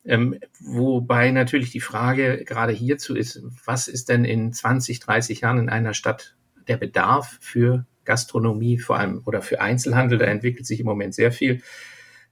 Ähm, 0.06 0.40
wobei 0.60 1.32
natürlich 1.32 1.70
die 1.70 1.80
Frage 1.80 2.46
gerade 2.46 2.72
hierzu 2.72 3.14
ist, 3.14 3.42
was 3.66 3.88
ist 3.88 4.08
denn 4.08 4.24
in 4.24 4.54
20, 4.54 5.00
30 5.00 5.42
Jahren 5.42 5.58
in 5.58 5.68
einer 5.68 5.92
Stadt 5.92 6.34
der 6.66 6.78
Bedarf 6.78 7.36
für 7.42 7.84
Gastronomie 8.08 8.78
vor 8.78 8.98
allem 8.98 9.22
oder 9.26 9.42
für 9.42 9.60
Einzelhandel, 9.60 10.18
da 10.18 10.24
entwickelt 10.24 10.66
sich 10.66 10.80
im 10.80 10.86
Moment 10.86 11.14
sehr 11.14 11.30
viel. 11.30 11.62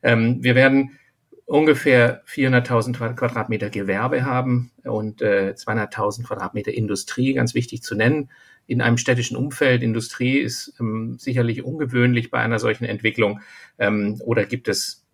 Ähm, 0.02 0.42
wir 0.42 0.54
werden 0.54 0.98
ungefähr 1.44 2.24
400.000 2.26 3.14
Quadratmeter 3.14 3.68
Gewerbe 3.70 4.24
haben 4.24 4.72
und 4.84 5.20
äh, 5.22 5.54
200.000 5.56 6.24
Quadratmeter 6.24 6.72
Industrie, 6.72 7.34
ganz 7.34 7.54
wichtig 7.54 7.82
zu 7.82 7.94
nennen. 7.94 8.30
In 8.66 8.80
einem 8.80 8.96
städtischen 8.96 9.36
Umfeld, 9.36 9.82
Industrie 9.82 10.38
ist 10.38 10.74
ähm, 10.80 11.18
sicherlich 11.18 11.62
ungewöhnlich 11.62 12.30
bei 12.30 12.38
einer 12.38 12.58
solchen 12.58 12.84
Entwicklung 12.84 13.40
ähm, 13.78 14.20
oder 14.24 14.44
gibt 14.44 14.66
es 14.66 15.06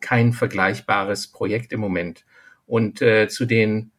kein 0.00 0.32
vergleichbares 0.32 1.26
Projekt 1.26 1.72
im 1.72 1.80
Moment. 1.80 2.24
Und 2.66 3.02
äh, 3.02 3.28
zu 3.28 3.44
den 3.44 3.90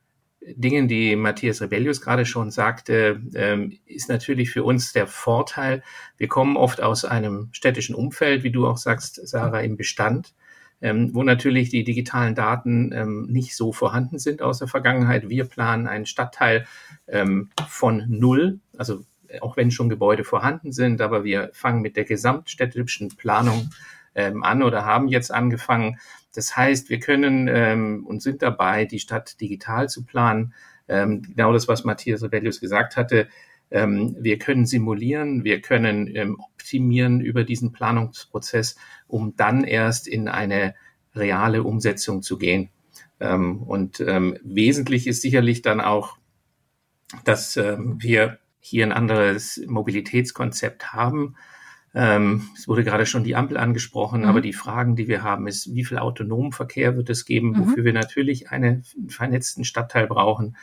Dingen, 0.41 0.87
die 0.87 1.15
Matthias 1.15 1.61
Rebellius 1.61 2.01
gerade 2.01 2.25
schon 2.25 2.51
sagte, 2.51 3.21
ähm, 3.33 3.77
ist 3.85 4.09
natürlich 4.09 4.51
für 4.51 4.63
uns 4.63 4.93
der 4.93 5.07
Vorteil. 5.07 5.83
Wir 6.17 6.27
kommen 6.27 6.55
oft 6.55 6.81
aus 6.81 7.03
einem 7.03 7.49
städtischen 7.51 7.95
Umfeld, 7.95 8.43
wie 8.43 8.51
du 8.51 8.67
auch 8.67 8.77
sagst, 8.77 9.27
Sarah, 9.27 9.61
im 9.61 9.75
Bestand, 9.75 10.33
ähm, 10.81 11.09
wo 11.13 11.23
natürlich 11.23 11.69
die 11.69 11.83
digitalen 11.83 12.35
Daten 12.35 12.91
ähm, 12.93 13.25
nicht 13.29 13.55
so 13.55 13.73
vorhanden 13.73 14.19
sind 14.19 14.41
aus 14.41 14.59
der 14.59 14.67
Vergangenheit. 14.67 15.29
Wir 15.29 15.45
planen 15.45 15.87
einen 15.87 16.05
Stadtteil 16.05 16.65
von 17.67 18.03
null, 18.07 18.59
also 18.75 19.03
auch 19.41 19.57
wenn 19.57 19.69
schon 19.69 19.89
Gebäude 19.89 20.23
vorhanden 20.23 20.71
sind, 20.71 21.01
aber 21.01 21.23
wir 21.23 21.51
fangen 21.53 21.81
mit 21.81 21.97
der 21.97 22.05
gesamtstädtischen 22.05 23.09
Planung 23.09 23.69
an 24.15 24.63
oder 24.63 24.85
haben 24.85 25.09
jetzt 25.09 25.33
angefangen 25.33 25.97
das 26.35 26.55
heißt, 26.55 26.89
wir 26.89 26.99
können 26.99 27.47
ähm, 27.47 28.05
und 28.05 28.21
sind 28.21 28.41
dabei, 28.41 28.85
die 28.85 28.99
Stadt 28.99 29.39
digital 29.39 29.89
zu 29.89 30.03
planen. 30.03 30.53
Ähm, 30.87 31.21
genau 31.21 31.53
das, 31.53 31.67
was 31.67 31.85
Matthias 31.85 32.21
Rebellius 32.21 32.59
gesagt 32.59 32.97
hatte. 32.97 33.29
Ähm, 33.71 34.15
wir 34.19 34.37
können 34.37 34.65
simulieren, 34.65 35.43
wir 35.43 35.61
können 35.61 36.13
ähm, 36.13 36.39
optimieren 36.39 37.21
über 37.21 37.43
diesen 37.43 37.71
Planungsprozess, 37.71 38.75
um 39.07 39.35
dann 39.35 39.63
erst 39.63 40.07
in 40.07 40.27
eine 40.27 40.75
reale 41.15 41.63
Umsetzung 41.63 42.21
zu 42.21 42.37
gehen. 42.37 42.69
Ähm, 43.19 43.63
und 43.63 44.01
ähm, 44.01 44.37
wesentlich 44.43 45.07
ist 45.07 45.21
sicherlich 45.21 45.61
dann 45.61 45.81
auch, 45.81 46.17
dass 47.23 47.55
ähm, 47.57 47.97
wir 47.99 48.39
hier 48.59 48.85
ein 48.85 48.91
anderes 48.91 49.61
Mobilitätskonzept 49.67 50.91
haben 50.91 51.35
ähm, 51.97 52.49
es 52.57 52.67
wurde 52.67 52.83
gerade 52.83 53.05
schon 53.05 53.23
die 53.23 53.37
Ampel 53.37 53.55
angesprochen, 53.55 54.21
mhm. 54.21 54.27
aber 54.27 54.41
die 54.41 54.51
Fragen, 54.51 54.97
die 54.97 55.07
wir 55.07 55.23
haben, 55.23 55.47
ist, 55.47 55.73
wie 55.73 55.85
viel 55.85 55.97
autonomen 55.97 56.51
Verkehr 56.51 56.97
wird 56.97 57.09
es 57.09 57.23
geben, 57.23 57.51
mhm. 57.51 57.59
wofür 57.59 57.85
wir 57.85 57.93
natürlich 57.93 58.49
einen 58.49 58.83
vernetzten 59.07 59.63
Stadtteil 59.63 60.05
brauchen. 60.05 60.57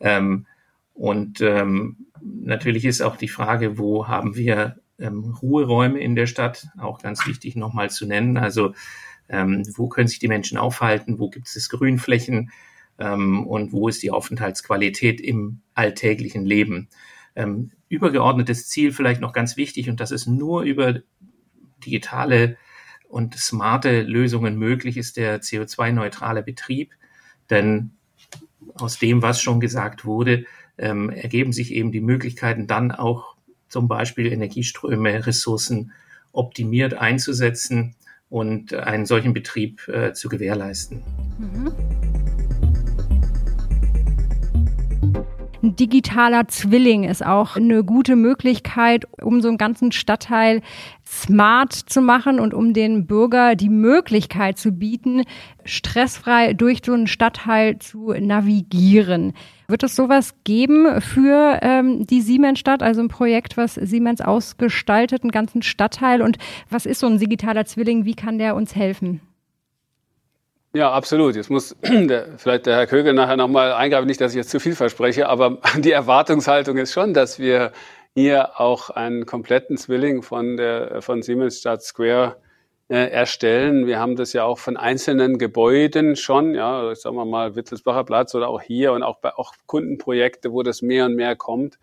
Ähm, 0.00 0.46
und 0.94 1.42
ähm, 1.42 2.06
natürlich 2.22 2.86
ist 2.86 3.02
auch 3.02 3.16
die 3.16 3.28
Frage, 3.28 3.78
wo 3.78 4.08
haben 4.08 4.36
wir 4.36 4.80
ähm, 4.98 5.36
Ruheräume 5.42 6.00
in 6.00 6.16
der 6.16 6.26
Stadt, 6.26 6.68
auch 6.78 7.00
ganz 7.00 7.26
wichtig 7.26 7.56
nochmal 7.56 7.90
zu 7.90 8.06
nennen. 8.06 8.38
Also 8.38 8.74
ähm, 9.28 9.62
wo 9.76 9.88
können 9.88 10.08
sich 10.08 10.18
die 10.18 10.28
Menschen 10.28 10.56
aufhalten, 10.56 11.18
wo 11.18 11.28
gibt 11.28 11.54
es 11.54 11.68
Grünflächen 11.68 12.50
ähm, 12.98 13.46
und 13.46 13.72
wo 13.72 13.88
ist 13.88 14.02
die 14.02 14.10
Aufenthaltsqualität 14.10 15.20
im 15.20 15.60
alltäglichen 15.74 16.46
Leben. 16.46 16.88
Ähm, 17.36 17.70
übergeordnetes 17.90 18.68
Ziel 18.68 18.92
vielleicht 18.92 19.20
noch 19.20 19.34
ganz 19.34 19.58
wichtig 19.58 19.90
und 19.90 20.00
das 20.00 20.12
ist 20.12 20.26
nur 20.26 20.62
über 20.62 21.00
digitale 21.84 22.56
und 23.08 23.34
smarte 23.34 24.02
Lösungen 24.02 24.56
möglich 24.56 24.96
ist 24.96 25.16
der 25.16 25.42
CO2-neutrale 25.42 26.42
Betrieb. 26.42 26.92
Denn 27.50 27.90
aus 28.74 28.98
dem, 28.98 29.20
was 29.20 29.42
schon 29.42 29.60
gesagt 29.60 30.04
wurde, 30.04 30.44
ähm, 30.78 31.10
ergeben 31.10 31.52
sich 31.52 31.74
eben 31.74 31.90
die 31.90 32.00
Möglichkeiten, 32.00 32.68
dann 32.68 32.92
auch 32.92 33.36
zum 33.68 33.88
Beispiel 33.88 34.32
Energieströme, 34.32 35.26
Ressourcen 35.26 35.92
optimiert 36.32 36.94
einzusetzen 36.94 37.96
und 38.28 38.72
einen 38.74 39.06
solchen 39.06 39.34
Betrieb 39.34 39.88
äh, 39.88 40.12
zu 40.12 40.28
gewährleisten. 40.28 41.02
Mhm. 41.38 42.19
Ein 45.70 45.76
digitaler 45.76 46.48
Zwilling 46.48 47.04
ist 47.04 47.24
auch 47.24 47.54
eine 47.54 47.84
gute 47.84 48.16
Möglichkeit, 48.16 49.06
um 49.22 49.40
so 49.40 49.46
einen 49.46 49.56
ganzen 49.56 49.92
Stadtteil 49.92 50.62
smart 51.06 51.72
zu 51.72 52.00
machen 52.00 52.40
und 52.40 52.54
um 52.54 52.74
den 52.74 53.06
Bürger 53.06 53.54
die 53.54 53.68
Möglichkeit 53.68 54.58
zu 54.58 54.72
bieten, 54.72 55.22
stressfrei 55.64 56.54
durch 56.54 56.80
so 56.84 56.92
einen 56.92 57.06
Stadtteil 57.06 57.78
zu 57.78 58.12
navigieren. 58.18 59.32
Wird 59.68 59.84
es 59.84 59.94
sowas 59.94 60.34
geben 60.42 61.00
für 61.00 61.60
ähm, 61.62 62.04
die 62.04 62.20
Siemensstadt, 62.20 62.82
also 62.82 63.00
ein 63.00 63.06
Projekt, 63.06 63.56
was 63.56 63.74
Siemens 63.74 64.20
ausgestaltet, 64.20 65.22
einen 65.22 65.30
ganzen 65.30 65.62
Stadtteil? 65.62 66.20
Und 66.20 66.38
was 66.68 66.84
ist 66.84 66.98
so 66.98 67.06
ein 67.06 67.18
digitaler 67.18 67.64
Zwilling? 67.64 68.04
Wie 68.04 68.14
kann 68.14 68.38
der 68.38 68.56
uns 68.56 68.74
helfen? 68.74 69.20
Ja, 70.72 70.92
absolut. 70.92 71.34
Jetzt 71.34 71.50
muss 71.50 71.76
der, 71.82 72.38
vielleicht 72.38 72.66
der 72.66 72.76
Herr 72.76 72.86
Kögel 72.86 73.12
nachher 73.12 73.36
nochmal 73.36 73.72
eingreifen, 73.72 74.06
nicht, 74.06 74.20
dass 74.20 74.32
ich 74.32 74.36
jetzt 74.36 74.50
zu 74.50 74.60
viel 74.60 74.76
verspreche, 74.76 75.28
aber 75.28 75.58
die 75.78 75.90
Erwartungshaltung 75.90 76.76
ist 76.76 76.92
schon, 76.92 77.12
dass 77.12 77.38
wir 77.38 77.72
hier 78.14 78.60
auch 78.60 78.90
einen 78.90 79.26
kompletten 79.26 79.76
Zwilling 79.76 80.22
von 80.22 80.56
der 80.56 81.02
von 81.02 81.22
Siemens 81.22 81.58
Stadt 81.58 81.82
Square 81.82 82.36
äh, 82.88 83.08
erstellen. 83.10 83.86
Wir 83.86 83.98
haben 83.98 84.16
das 84.16 84.32
ja 84.32 84.44
auch 84.44 84.58
von 84.58 84.76
einzelnen 84.76 85.38
Gebäuden 85.38 86.16
schon, 86.16 86.54
ja, 86.54 86.94
sagen 86.94 87.16
wir 87.16 87.24
mal 87.24 87.56
Wittelsbacher 87.56 88.04
Platz 88.04 88.34
oder 88.34 88.48
auch 88.48 88.60
hier 88.60 88.92
und 88.92 89.02
auch 89.02 89.18
bei 89.20 89.34
auch 89.34 89.54
Kundenprojekte, 89.66 90.52
wo 90.52 90.62
das 90.62 90.82
mehr 90.82 91.06
und 91.06 91.14
mehr 91.16 91.36
kommt, 91.36 91.78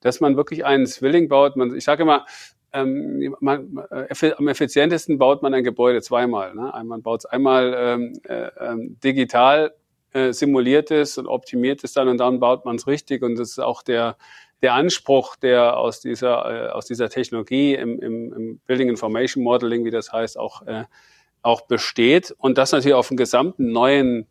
dass 0.00 0.20
man 0.20 0.36
wirklich 0.36 0.64
einen 0.64 0.86
Zwilling 0.86 1.28
baut. 1.28 1.56
Man, 1.56 1.74
ich 1.76 1.84
sage 1.84 2.02
immer, 2.02 2.26
ähm, 2.72 3.34
man, 3.40 3.84
äh, 3.90 4.32
am 4.36 4.48
effizientesten 4.48 5.18
baut 5.18 5.42
man 5.42 5.54
ein 5.54 5.64
Gebäude 5.64 6.00
zweimal. 6.00 6.54
Ne? 6.54 6.72
Man 6.84 7.02
baut 7.02 7.20
es 7.20 7.26
einmal 7.26 7.74
ähm, 7.76 8.12
äh, 8.24 8.48
ähm, 8.58 8.98
digital 9.02 9.74
äh, 10.12 10.32
simuliertes 10.32 11.18
und 11.18 11.26
optimiertes 11.26 11.92
dann 11.92 12.08
und 12.08 12.18
dann 12.18 12.40
baut 12.40 12.64
man 12.64 12.76
es 12.76 12.86
richtig 12.86 13.22
und 13.22 13.38
das 13.38 13.50
ist 13.50 13.58
auch 13.58 13.82
der 13.82 14.16
der 14.62 14.74
Anspruch, 14.74 15.36
der 15.36 15.76
aus 15.76 16.00
dieser 16.00 16.68
äh, 16.68 16.68
aus 16.70 16.86
dieser 16.86 17.08
Technologie 17.08 17.74
im, 17.74 17.98
im, 17.98 18.32
im 18.32 18.58
Building 18.66 18.88
Information 18.88 19.42
Modeling, 19.42 19.84
wie 19.84 19.90
das 19.90 20.12
heißt, 20.12 20.38
auch 20.38 20.66
äh, 20.66 20.84
auch 21.42 21.62
besteht 21.62 22.34
und 22.38 22.58
das 22.58 22.72
natürlich 22.72 22.94
auf 22.94 23.10
einen 23.10 23.16
gesamten 23.16 23.72
neuen 23.72 24.28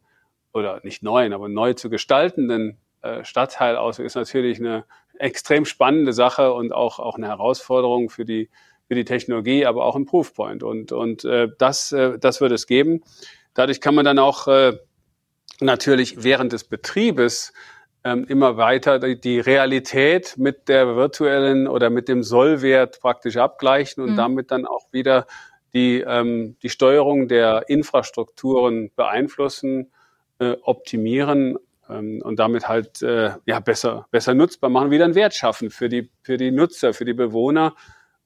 oder 0.54 0.80
nicht 0.84 1.04
neuen, 1.04 1.34
aber 1.34 1.50
neu 1.50 1.74
zu 1.74 1.90
gestaltenden 1.90 2.78
äh, 3.02 3.24
Stadtteil 3.26 3.76
aus 3.76 4.00
ist 4.00 4.16
natürlich 4.16 4.60
eine 4.60 4.86
extrem 5.20 5.66
spannende 5.66 6.14
Sache 6.14 6.54
und 6.54 6.74
auch, 6.74 7.00
auch 7.00 7.16
eine 7.16 7.28
Herausforderung 7.28 8.10
für 8.10 8.26
die, 8.26 8.50
für 8.88 8.96
die 8.96 9.06
Technologie, 9.06 9.66
aber 9.66 9.86
auch 9.86 9.96
ein 9.96 10.06
Proofpoint. 10.06 10.64
Und, 10.64 10.92
und 10.92 11.24
äh, 11.26 11.48
das, 11.58 11.92
äh, 11.92 12.18
das 12.20 12.42
wird 12.42 12.52
es 12.52 12.68
geben. 12.68 13.04
Dadurch 13.54 13.82
kann 13.82 13.96
man 13.96 14.06
dann 14.06 14.20
auch 14.20 14.48
äh, 14.48 14.78
natürlich 15.60 16.24
während 16.24 16.54
des 16.54 16.64
Betriebes 16.64 17.54
ähm, 18.04 18.26
immer 18.28 18.58
weiter 18.58 19.00
die, 19.00 19.20
die 19.20 19.40
Realität 19.40 20.36
mit 20.38 20.68
der 20.68 20.96
virtuellen 20.96 21.68
oder 21.68 21.90
mit 21.90 22.08
dem 22.08 22.24
Sollwert 22.24 23.00
praktisch 23.00 23.38
abgleichen 23.38 24.04
und 24.04 24.12
mhm. 24.12 24.18
damit 24.18 24.52
dann 24.52 24.66
auch 24.66 24.92
wieder 24.92 25.28
die, 25.74 26.02
ähm, 26.02 26.58
die 26.64 26.70
Steuerung 26.70 27.28
der 27.28 27.70
Infrastrukturen 27.70 28.92
beeinflussen, 28.96 29.92
äh, 30.40 30.56
optimieren 30.64 31.58
ähm, 31.92 32.22
und 32.24 32.40
damit 32.40 32.68
halt 32.68 33.02
äh, 33.02 33.32
ja 33.46 33.60
besser 33.60 34.08
besser 34.12 34.34
nutzbar 34.34 34.70
machen, 34.70 34.92
wieder 34.92 35.06
einen 35.06 35.16
Wert 35.16 35.34
schaffen 35.34 35.70
für 35.70 35.90
die 35.90 36.10
für 36.22 36.38
die 36.38 36.52
Nutzer, 36.52 36.94
für 36.94 37.06
die 37.06 37.14
Bewohner 37.14 37.76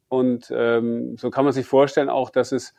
und 0.08 0.52
ähm, 0.52 1.18
so 1.18 1.30
kann 1.30 1.46
man 1.46 1.54
sich 1.54 1.66
vorstellen 1.66 2.10
auch, 2.10 2.30
dass 2.30 2.52
es 2.52 2.74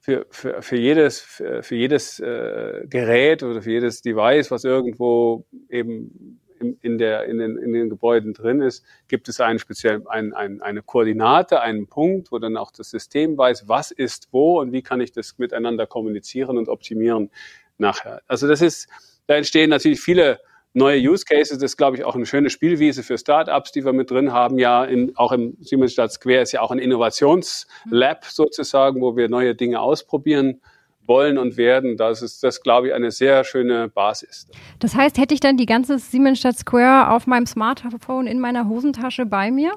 für, 0.00 0.26
für, 0.30 0.62
für 0.62 0.76
jedes, 0.76 1.20
für, 1.20 1.62
für 1.62 1.74
jedes 1.74 2.20
äh, 2.20 2.86
Gerät 2.88 3.42
oder 3.42 3.62
für 3.62 3.72
jedes 3.72 4.00
Device, 4.00 4.50
was 4.50 4.64
irgendwo 4.64 5.44
eben 5.68 6.40
in, 6.60 6.78
in, 6.80 6.98
der, 6.98 7.24
in, 7.24 7.38
den, 7.38 7.56
in 7.58 7.72
den 7.72 7.88
Gebäuden 7.88 8.32
drin 8.32 8.60
ist, 8.60 8.84
gibt 9.08 9.28
es 9.28 9.40
einen 9.40 9.58
speziellen, 9.58 10.06
ein, 10.06 10.32
ein, 10.34 10.62
eine 10.62 10.82
Koordinate, 10.82 11.60
einen 11.60 11.86
Punkt, 11.88 12.32
wo 12.32 12.38
dann 12.38 12.56
auch 12.56 12.70
das 12.70 12.90
System 12.90 13.36
weiß, 13.36 13.68
was 13.68 13.90
ist 13.90 14.28
wo 14.32 14.60
und 14.60 14.72
wie 14.72 14.82
kann 14.82 15.00
ich 15.00 15.12
das 15.12 15.38
miteinander 15.38 15.86
kommunizieren 15.86 16.58
und 16.58 16.68
optimieren 16.68 17.30
nachher. 17.76 18.22
Also 18.26 18.48
das 18.48 18.62
ist, 18.62 18.88
da 19.28 19.34
entstehen 19.36 19.70
natürlich 19.70 20.00
viele 20.00 20.40
neue 20.72 21.00
Use 21.00 21.24
Cases. 21.24 21.58
Das 21.58 21.72
ist, 21.72 21.76
glaube 21.76 21.96
ich, 21.96 22.04
auch 22.04 22.16
eine 22.16 22.26
schöne 22.26 22.50
Spielwiese 22.50 23.02
für 23.02 23.18
Startups, 23.18 23.72
die 23.72 23.84
wir 23.84 23.92
mit 23.92 24.10
drin 24.10 24.32
haben. 24.32 24.58
Ja, 24.58 24.84
in, 24.84 25.14
auch 25.16 25.32
im 25.32 25.56
Siemensstadt 25.60 26.12
Square 26.12 26.40
ist 26.40 26.52
ja 26.52 26.62
auch 26.62 26.70
ein 26.70 26.78
Innovationslab 26.78 28.24
sozusagen, 28.24 29.00
wo 29.00 29.16
wir 29.16 29.28
neue 29.28 29.54
Dinge 29.54 29.80
ausprobieren 29.80 30.60
wollen 31.06 31.38
und 31.38 31.56
werden. 31.56 31.96
Das 31.96 32.22
ist, 32.22 32.42
das 32.42 32.62
glaube 32.62 32.88
ich, 32.88 32.94
eine 32.94 33.10
sehr 33.10 33.44
schöne 33.44 33.88
Basis. 33.88 34.48
Das 34.78 34.94
heißt, 34.94 35.18
hätte 35.18 35.34
ich 35.34 35.40
dann 35.40 35.56
die 35.56 35.66
ganze 35.66 35.98
Siemensstadt 35.98 36.56
Square 36.56 37.10
auf 37.10 37.26
meinem 37.26 37.46
Smartphone 37.46 38.26
in 38.26 38.40
meiner 38.40 38.68
Hosentasche 38.68 39.26
bei 39.26 39.50
mir? 39.50 39.72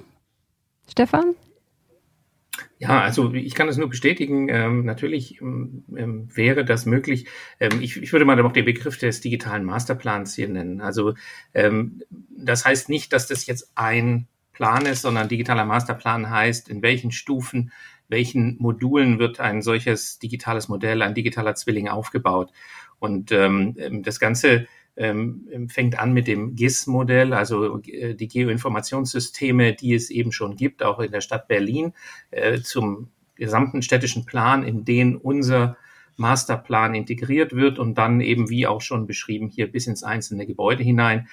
Stefan? 0.89 1.35
Ja, 2.81 2.99
also 2.99 3.31
ich 3.35 3.53
kann 3.53 3.67
es 3.69 3.77
nur 3.77 3.89
bestätigen. 3.89 4.49
Ähm, 4.49 4.85
natürlich 4.85 5.39
ähm, 5.39 5.83
ähm, 5.95 6.27
wäre 6.35 6.65
das 6.65 6.87
möglich. 6.87 7.27
Ähm, 7.59 7.79
ich, 7.79 8.01
ich 8.01 8.11
würde 8.11 8.25
mal 8.25 8.43
auch 8.43 8.53
den 8.53 8.65
Begriff 8.65 8.97
des 8.97 9.21
digitalen 9.21 9.65
Masterplans 9.65 10.33
hier 10.33 10.49
nennen. 10.49 10.81
Also 10.81 11.13
ähm, 11.53 12.01
das 12.09 12.65
heißt 12.65 12.89
nicht, 12.89 13.13
dass 13.13 13.27
das 13.27 13.45
jetzt 13.45 13.71
ein 13.75 14.27
Plan 14.51 14.87
ist, 14.87 15.03
sondern 15.03 15.29
digitaler 15.29 15.63
Masterplan 15.63 16.31
heißt, 16.31 16.69
in 16.69 16.81
welchen 16.81 17.11
Stufen, 17.11 17.71
welchen 18.07 18.57
Modulen 18.57 19.19
wird 19.19 19.39
ein 19.39 19.61
solches 19.61 20.17
digitales 20.17 20.67
Modell, 20.67 21.03
ein 21.03 21.13
digitaler 21.13 21.53
Zwilling 21.53 21.87
aufgebaut. 21.87 22.51
Und 22.97 23.31
ähm, 23.31 24.01
das 24.01 24.19
Ganze 24.19 24.67
ähm, 24.97 25.67
fängt 25.69 25.97
an 25.97 26.13
mit 26.13 26.27
dem 26.27 26.55
GIS-Modell, 26.55 27.33
also 27.33 27.81
äh, 27.81 28.15
die 28.15 28.27
Geoinformationssysteme, 28.27 29.73
die 29.73 29.93
es 29.93 30.09
eben 30.09 30.31
schon 30.31 30.55
gibt, 30.55 30.83
auch 30.83 30.99
in 30.99 31.11
der 31.11 31.21
Stadt 31.21 31.47
Berlin, 31.47 31.93
äh, 32.31 32.59
zum 32.59 33.09
gesamten 33.35 33.81
städtischen 33.81 34.25
Plan, 34.25 34.63
in 34.63 34.85
den 34.85 35.15
unser 35.15 35.77
Masterplan 36.17 36.93
integriert 36.93 37.55
wird 37.55 37.79
und 37.79 37.97
dann 37.97 38.21
eben, 38.21 38.49
wie 38.49 38.67
auch 38.67 38.81
schon 38.81 39.07
beschrieben, 39.07 39.49
hier 39.49 39.71
bis 39.71 39.87
ins 39.87 40.03
einzelne 40.03 40.45
Gebäude 40.45 40.83
hinein. 40.83 41.27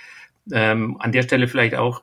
Ähm, 0.51 0.97
an 0.99 1.13
der 1.13 1.23
Stelle 1.23 1.49
vielleicht 1.49 1.75
auch 1.75 2.03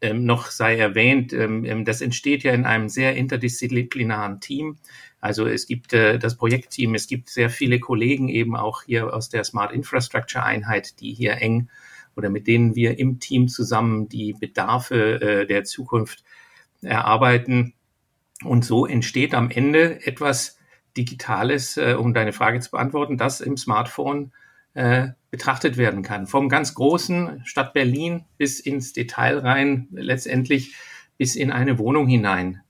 ähm, 0.00 0.24
noch 0.24 0.46
sei 0.46 0.76
erwähnt, 0.76 1.32
ähm, 1.32 1.64
ähm 1.64 1.84
das 1.84 2.00
entsteht 2.00 2.42
ja 2.42 2.52
in 2.52 2.64
einem 2.64 2.88
sehr 2.88 3.14
interdisziplinaren 3.16 4.40
Team. 4.40 4.78
Also 5.22 5.46
es 5.46 5.68
gibt 5.68 5.92
äh, 5.92 6.18
das 6.18 6.36
Projektteam, 6.36 6.96
es 6.96 7.06
gibt 7.06 7.30
sehr 7.30 7.48
viele 7.48 7.78
Kollegen 7.78 8.28
eben 8.28 8.56
auch 8.56 8.82
hier 8.82 9.14
aus 9.14 9.28
der 9.28 9.44
Smart 9.44 9.72
Infrastructure 9.72 10.44
Einheit, 10.44 11.00
die 11.00 11.14
hier 11.14 11.40
eng 11.40 11.70
oder 12.16 12.28
mit 12.28 12.48
denen 12.48 12.74
wir 12.74 12.98
im 12.98 13.20
Team 13.20 13.46
zusammen 13.46 14.08
die 14.08 14.34
Bedarfe 14.34 15.20
äh, 15.20 15.46
der 15.46 15.62
Zukunft 15.62 16.24
erarbeiten. 16.82 17.74
Und 18.42 18.64
so 18.64 18.84
entsteht 18.84 19.32
am 19.32 19.48
Ende 19.48 20.04
etwas 20.04 20.58
Digitales, 20.96 21.76
äh, 21.76 21.94
um 21.96 22.14
deine 22.14 22.32
Frage 22.32 22.58
zu 22.58 22.72
beantworten, 22.72 23.16
das 23.16 23.40
im 23.40 23.56
Smartphone 23.56 24.32
äh, 24.74 25.10
betrachtet 25.30 25.76
werden 25.76 26.02
kann. 26.02 26.26
Vom 26.26 26.48
ganz 26.48 26.74
großen 26.74 27.42
Stadt 27.44 27.74
Berlin 27.74 28.24
bis 28.38 28.58
ins 28.58 28.92
Detail 28.92 29.38
rein, 29.38 29.86
letztendlich 29.92 30.74
bis 31.16 31.36
in 31.36 31.52
eine 31.52 31.78
Wohnung 31.78 32.08
hinein. 32.08 32.62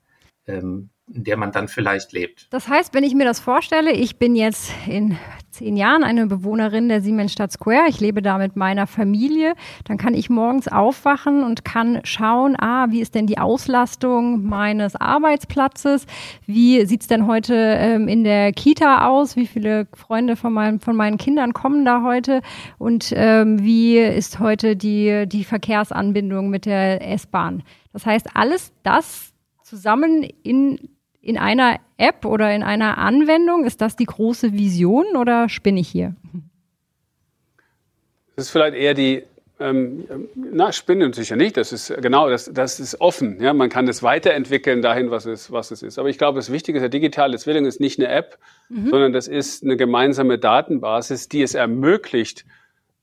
Ähm, 0.47 0.91
in 1.09 1.25
der 1.25 1.37
man 1.37 1.53
dann 1.53 1.69
vielleicht 1.69 2.13
lebt. 2.13 2.47
Das 2.51 2.69
heißt, 2.69 2.95
wenn 2.95 3.05
ich 3.05 3.15
mir 3.15 3.25
das 3.25 3.41
vorstelle, 3.41 3.93
ich 3.93 4.19
bin 4.19 4.37
jetzt 4.37 4.73
in 4.87 5.19
zehn 5.51 5.77
Jahren 5.77 6.05
eine 6.05 6.27
Bewohnerin 6.27 6.89
der 6.89 7.03
Siemensstadt 7.03 7.53
Square, 7.53 7.89
ich 7.89 8.01
lebe 8.01 8.23
da 8.23 8.39
mit 8.39 8.57
meiner 8.57 8.87
Familie, 8.87 9.55
dann 9.85 9.99
kann 9.99 10.15
ich 10.15 10.31
morgens 10.31 10.69
aufwachen 10.69 11.43
und 11.43 11.65
kann 11.65 12.01
schauen, 12.05 12.57
ah, 12.59 12.87
wie 12.91 13.01
ist 13.01 13.15
denn 13.15 13.27
die 13.27 13.39
Auslastung 13.39 14.45
meines 14.45 14.97
Arbeitsplatzes, 14.97 16.07
wie 16.47 16.87
sieht 16.87 17.03
es 17.03 17.09
denn 17.09 17.27
heute 17.27 17.55
ähm, 17.55 18.09
in 18.09 18.25
der 18.25 18.53
Kita 18.53 19.07
aus, 19.09 19.37
wie 19.37 19.47
viele 19.47 19.89
Freunde 19.95 20.37
von, 20.37 20.53
mein, 20.53 20.81
von 20.81 20.97
meinen 20.97 21.19
Kindern 21.19 21.53
kommen 21.53 21.85
da 21.85 22.03
heute? 22.03 22.41
Und 22.79 23.13
ähm, 23.15 23.63
wie 23.63 23.99
ist 23.99 24.39
heute 24.39 24.77
die, 24.77 25.27
die 25.27 25.45
Verkehrsanbindung 25.45 26.49
mit 26.49 26.65
der 26.65 27.07
S-Bahn. 27.13 27.63
Das 27.93 28.07
heißt, 28.07 28.29
alles 28.35 28.73
das 28.85 29.32
zusammen 29.73 30.23
in 30.43 30.91
in 31.23 31.39
einer 31.39 31.79
App 31.97 32.27
oder 32.27 32.55
in 32.55 32.63
einer 32.63 32.99
Anwendung? 32.99 33.65
Ist 33.65 33.81
das 33.81 33.97
die 33.97 34.05
große 34.05 34.53
Vision 34.53 35.17
oder 35.17 35.49
spinne 35.49 35.81
ich 35.81 35.89
hier? 35.89 36.15
Das 38.37 38.47
ist 38.47 38.51
vielleicht 38.51 38.75
eher 38.75 38.93
die, 38.93 39.23
ähm, 39.61 40.05
na, 40.35 40.73
spinne 40.73 41.15
sicher 41.15 41.37
nicht. 41.37 41.57
Das 41.57 41.73
ist 41.73 41.95
genau, 42.03 42.29
das, 42.29 42.51
das 42.53 42.81
ist 42.81 43.01
offen. 43.01 43.41
Ja, 43.41 43.55
man 43.55 43.69
kann 43.69 43.87
das 43.87 44.03
weiterentwickeln 44.03 44.83
dahin, 44.83 45.11
was 45.11 45.25
es, 45.25 45.53
was 45.53 45.71
es 45.71 45.83
ist. 45.83 45.99
Aber 45.99 46.09
ich 46.09 46.19
glaube, 46.19 46.41
das 46.41 46.51
Wichtige 46.51 46.79
ist, 46.79 46.83
der 46.83 46.89
digitale 46.89 47.39
Zwilling 47.39 47.67
ist 47.67 47.79
nicht 47.79 48.01
eine 48.01 48.09
App, 48.09 48.39
mhm. 48.69 48.91
sondern 48.91 49.13
das 49.13 49.29
ist 49.29 49.63
eine 49.63 49.77
gemeinsame 49.77 50.39
Datenbasis, 50.39 51.29
die 51.29 51.43
es 51.43 51.55
ermöglicht, 51.55 52.45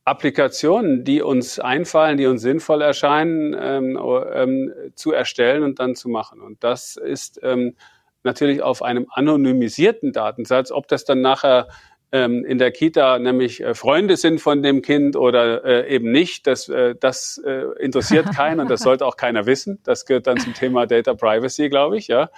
Applikationen, 0.09 1.03
die 1.03 1.21
uns 1.21 1.59
einfallen, 1.59 2.17
die 2.17 2.25
uns 2.25 2.41
sinnvoll 2.41 2.81
erscheinen, 2.81 3.55
ähm, 3.59 3.99
ähm, 4.33 4.73
zu 4.95 5.11
erstellen 5.11 5.63
und 5.63 5.79
dann 5.79 5.95
zu 5.95 6.09
machen. 6.09 6.41
Und 6.41 6.63
das 6.63 6.97
ist 6.97 7.39
ähm, 7.43 7.75
natürlich 8.23 8.61
auf 8.61 8.81
einem 8.81 9.07
anonymisierten 9.09 10.11
Datensatz, 10.11 10.71
ob 10.71 10.87
das 10.87 11.05
dann 11.05 11.21
nachher 11.21 11.67
ähm, 12.11 12.43
in 12.43 12.57
der 12.57 12.71
Kita 12.71 13.19
nämlich 13.19 13.61
äh, 13.61 13.75
Freunde 13.75 14.17
sind 14.17 14.41
von 14.41 14.63
dem 14.63 14.81
Kind 14.81 15.15
oder 15.15 15.63
äh, 15.63 15.93
eben 15.93 16.11
nicht, 16.11 16.47
das, 16.47 16.67
äh, 16.67 16.95
das 16.99 17.39
äh, 17.45 17.65
interessiert 17.79 18.35
keinen 18.35 18.59
und 18.61 18.69
das 18.69 18.81
sollte 18.81 19.05
auch 19.05 19.15
keiner 19.15 19.45
wissen. 19.45 19.79
Das 19.83 20.05
gehört 20.05 20.27
dann 20.27 20.39
zum 20.39 20.53
Thema 20.53 20.87
Data 20.87 21.13
Privacy, 21.13 21.69
glaube 21.69 21.97
ich, 21.97 22.07
ja. 22.07 22.29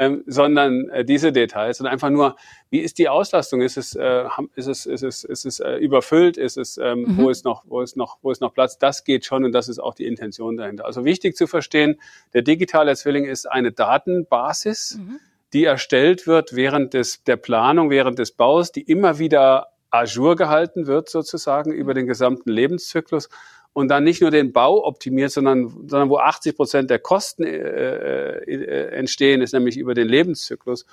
Ähm, 0.00 0.22
sondern 0.26 0.88
äh, 0.90 1.04
diese 1.04 1.32
Details 1.32 1.80
und 1.80 1.88
einfach 1.88 2.10
nur, 2.10 2.36
wie 2.70 2.78
ist 2.78 2.98
die 2.98 3.08
Auslastung? 3.08 3.62
Ist 3.62 3.76
es, 3.76 3.96
äh, 3.96 4.24
ist 4.54 4.68
es, 4.68 4.86
ist 4.86 5.02
es, 5.02 5.24
ist 5.24 5.44
es 5.44 5.58
äh, 5.58 5.72
überfüllt? 5.74 6.36
Ist 6.36 6.56
es, 6.56 6.78
ähm, 6.78 7.00
mhm. 7.00 7.16
wo 7.16 7.30
ist 7.30 7.44
noch, 7.44 7.64
wo 7.66 7.80
ist 7.80 7.96
noch, 7.96 8.18
wo 8.22 8.30
ist 8.30 8.40
noch 8.40 8.54
Platz? 8.54 8.78
Das 8.78 9.02
geht 9.02 9.24
schon 9.24 9.44
und 9.44 9.50
das 9.50 9.68
ist 9.68 9.80
auch 9.80 9.94
die 9.94 10.06
Intention 10.06 10.56
dahinter. 10.56 10.84
Also 10.84 11.04
wichtig 11.04 11.36
zu 11.36 11.48
verstehen, 11.48 12.00
der 12.32 12.42
digitale 12.42 12.94
Zwilling 12.94 13.24
ist 13.24 13.46
eine 13.50 13.72
Datenbasis. 13.72 14.98
Mhm 15.00 15.20
die 15.52 15.64
erstellt 15.64 16.26
wird 16.26 16.54
während 16.54 16.94
des, 16.94 17.24
der 17.24 17.36
Planung, 17.36 17.90
während 17.90 18.18
des 18.18 18.32
Baus, 18.32 18.72
die 18.72 18.82
immer 18.82 19.18
wieder 19.18 19.68
ajour 19.90 20.36
gehalten 20.36 20.86
wird 20.86 21.08
sozusagen 21.08 21.72
über 21.72 21.94
den 21.94 22.06
gesamten 22.06 22.50
Lebenszyklus 22.50 23.30
und 23.72 23.88
dann 23.88 24.04
nicht 24.04 24.20
nur 24.20 24.30
den 24.30 24.52
Bau 24.52 24.84
optimiert, 24.84 25.30
sondern, 25.30 25.68
sondern 25.86 26.10
wo 26.10 26.18
80 26.18 26.56
Prozent 26.56 26.90
der 26.90 26.98
Kosten 26.98 27.44
äh, 27.44 28.38
äh, 28.38 28.88
entstehen, 28.90 29.40
ist 29.40 29.52
nämlich 29.52 29.76
über 29.76 29.94
den 29.94 30.08
Lebenszyklus 30.08 30.84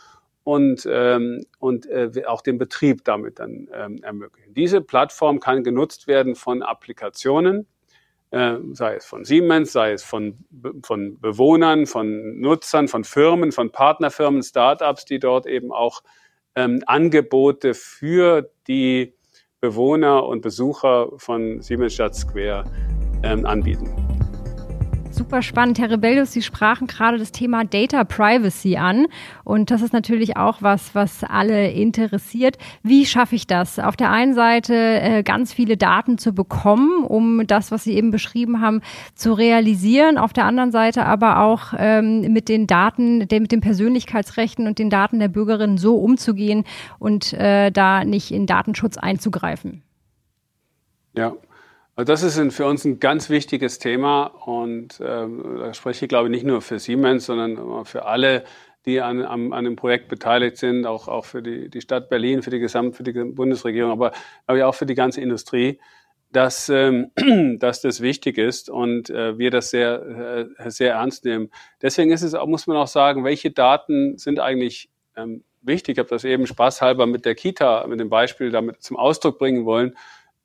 und, 0.46 0.88
ähm, 0.90 1.44
und 1.60 1.88
äh, 1.88 2.12
auch 2.28 2.42
den 2.42 2.60
Betrieb 2.60 3.04
damit 3.04 3.40
dann 3.40 3.68
ähm, 3.74 4.04
ermöglichen. 4.04 4.54
Diese 4.54 4.80
Plattform 4.80 5.40
kann 5.40 5.64
genutzt 5.64 6.08
werden 6.08 6.36
von 6.36 6.62
Applikationen, 6.62 7.66
äh, 8.30 8.58
sei 8.74 8.96
es 8.96 9.06
von 9.06 9.26
Siemens, 9.26 9.72
sei 9.72 9.94
es 9.94 10.04
von, 10.04 10.38
von 10.84 11.20
Bewohnern, 11.20 11.88
von 11.88 12.40
Nutzern, 12.40 12.88
von 12.88 13.04
Firmen, 13.04 13.52
von 13.52 13.72
Partnerfirmen, 13.72 14.44
Startups, 14.44 15.06
die 15.06 15.18
dort 15.18 15.48
eben 15.48 15.72
auch 15.72 16.04
ähm, 16.54 16.84
Angebote 16.86 17.74
für 17.74 18.52
die 18.68 19.16
Bewohner 19.66 20.28
und 20.28 20.42
Besucher 20.42 21.10
von 21.18 21.60
Siemens 21.60 21.96
Stadt 21.96 22.14
Square 22.14 22.66
ähm, 23.24 23.48
anbieten. 23.48 24.05
Super 25.16 25.42
spannend. 25.42 25.80
Herr 25.80 25.90
Rebellius, 25.90 26.34
Sie 26.34 26.42
sprachen 26.42 26.88
gerade 26.88 27.18
das 27.18 27.32
Thema 27.32 27.64
Data 27.64 28.04
Privacy 28.04 28.76
an. 28.76 29.08
Und 29.46 29.72
das 29.72 29.82
ist 29.82 29.94
natürlich 29.94 30.36
auch 30.36 30.62
was, 30.62 30.94
was 30.94 31.24
alle 31.24 31.72
interessiert. 31.72 32.58
Wie 32.84 33.06
schaffe 33.06 33.36
ich 33.36 33.48
das? 33.48 33.80
Auf 33.80 33.96
der 33.96 34.12
einen 34.12 34.34
Seite 34.34 34.76
äh, 34.76 35.24
ganz 35.24 35.54
viele 35.54 35.78
Daten 35.78 36.18
zu 36.18 36.34
bekommen, 36.34 37.06
um 37.06 37.48
das, 37.48 37.72
was 37.72 37.86
Sie 37.86 37.94
eben 37.94 38.12
beschrieben 38.12 38.60
haben, 38.60 38.82
zu 39.14 39.32
realisieren. 39.32 40.18
Auf 40.18 40.34
der 40.34 40.44
anderen 40.44 40.74
Seite 40.74 41.06
aber 41.06 41.40
auch 41.40 41.74
ähm, 41.78 42.34
mit 42.34 42.50
den 42.50 42.68
Daten, 42.68 43.26
der, 43.30 43.40
mit 43.40 43.54
den 43.54 43.62
Persönlichkeitsrechten 43.62 44.68
und 44.68 44.80
den 44.80 44.90
Daten 44.90 45.20
der 45.20 45.30
Bürgerinnen 45.30 45.78
so 45.78 45.96
umzugehen 45.96 46.66
und 47.00 47.32
äh, 47.32 47.72
da 47.72 48.04
nicht 48.04 48.32
in 48.32 48.48
Datenschutz 48.48 48.98
einzugreifen. 48.98 49.82
Ja, 51.16 51.32
also 51.98 52.12
das 52.12 52.24
ist 52.24 52.54
für 52.54 52.66
uns 52.66 52.84
ein 52.84 53.00
ganz 53.00 53.30
wichtiges 53.30 53.80
Thema 53.80 54.26
und 54.26 55.02
ähm, 55.02 55.60
da 55.60 55.74
spreche 55.74 56.06
ich 56.06 56.10
glaube 56.10 56.28
ich 56.28 56.32
nicht 56.32 56.46
nur 56.46 56.62
für 56.62 56.78
Siemens, 56.78 57.26
sondern 57.26 57.86
für 57.86 58.06
alle, 58.06 58.44
die 58.86 59.00
an, 59.00 59.22
an, 59.24 59.54
an 59.54 59.64
dem 59.64 59.78
Projekt 59.78 60.10
beteiligt 60.10 60.58
sind, 60.58 60.86
auch, 60.86 61.08
auch 61.08 61.24
für 61.24 61.42
die, 61.42 61.70
die 61.70 61.80
Stadt 61.80 62.10
Berlin, 62.10 62.44
für 62.44 62.50
die 62.50 62.60
Gesamt, 62.60 62.98
für 62.98 63.04
die 63.04 63.14
Bundesregierung, 63.14 63.92
aber, 63.92 64.12
aber 64.46 64.68
auch 64.68 64.76
für 64.76 64.86
die 64.86 64.94
ganze 64.94 65.22
Industrie, 65.22 65.80
dass, 66.34 66.68
ähm, 66.68 67.12
dass 67.60 67.82
das 67.82 68.02
wichtig 68.02 68.38
ist 68.38 68.70
und 68.70 69.10
äh, 69.10 69.38
wir 69.38 69.50
das 69.50 69.70
sehr, 69.70 70.50
äh, 70.60 70.70
sehr 70.70 70.96
ernst 70.96 71.24
nehmen. 71.24 71.50
Deswegen 71.82 72.12
ist 72.12 72.24
es, 72.24 72.34
muss 72.46 72.68
man 72.68 72.76
auch 72.76 72.88
sagen, 72.88 73.24
welche 73.24 73.52
Daten 73.52 74.18
sind 74.18 74.42
eigentlich 74.42 74.90
ähm, 75.16 75.46
wichtig. 75.62 75.94
Ich 75.94 76.00
habe 76.00 76.10
das 76.10 76.26
eben 76.26 76.46
spaßhalber 76.46 77.06
mit 77.06 77.24
der 77.24 77.36
Kita, 77.36 77.88
mit 77.88 78.02
dem 78.02 78.10
Beispiel 78.10 78.52
damit 78.52 78.84
zum 78.84 78.98
Ausdruck 78.98 79.40
bringen 79.40 79.64
wollen 79.64 79.96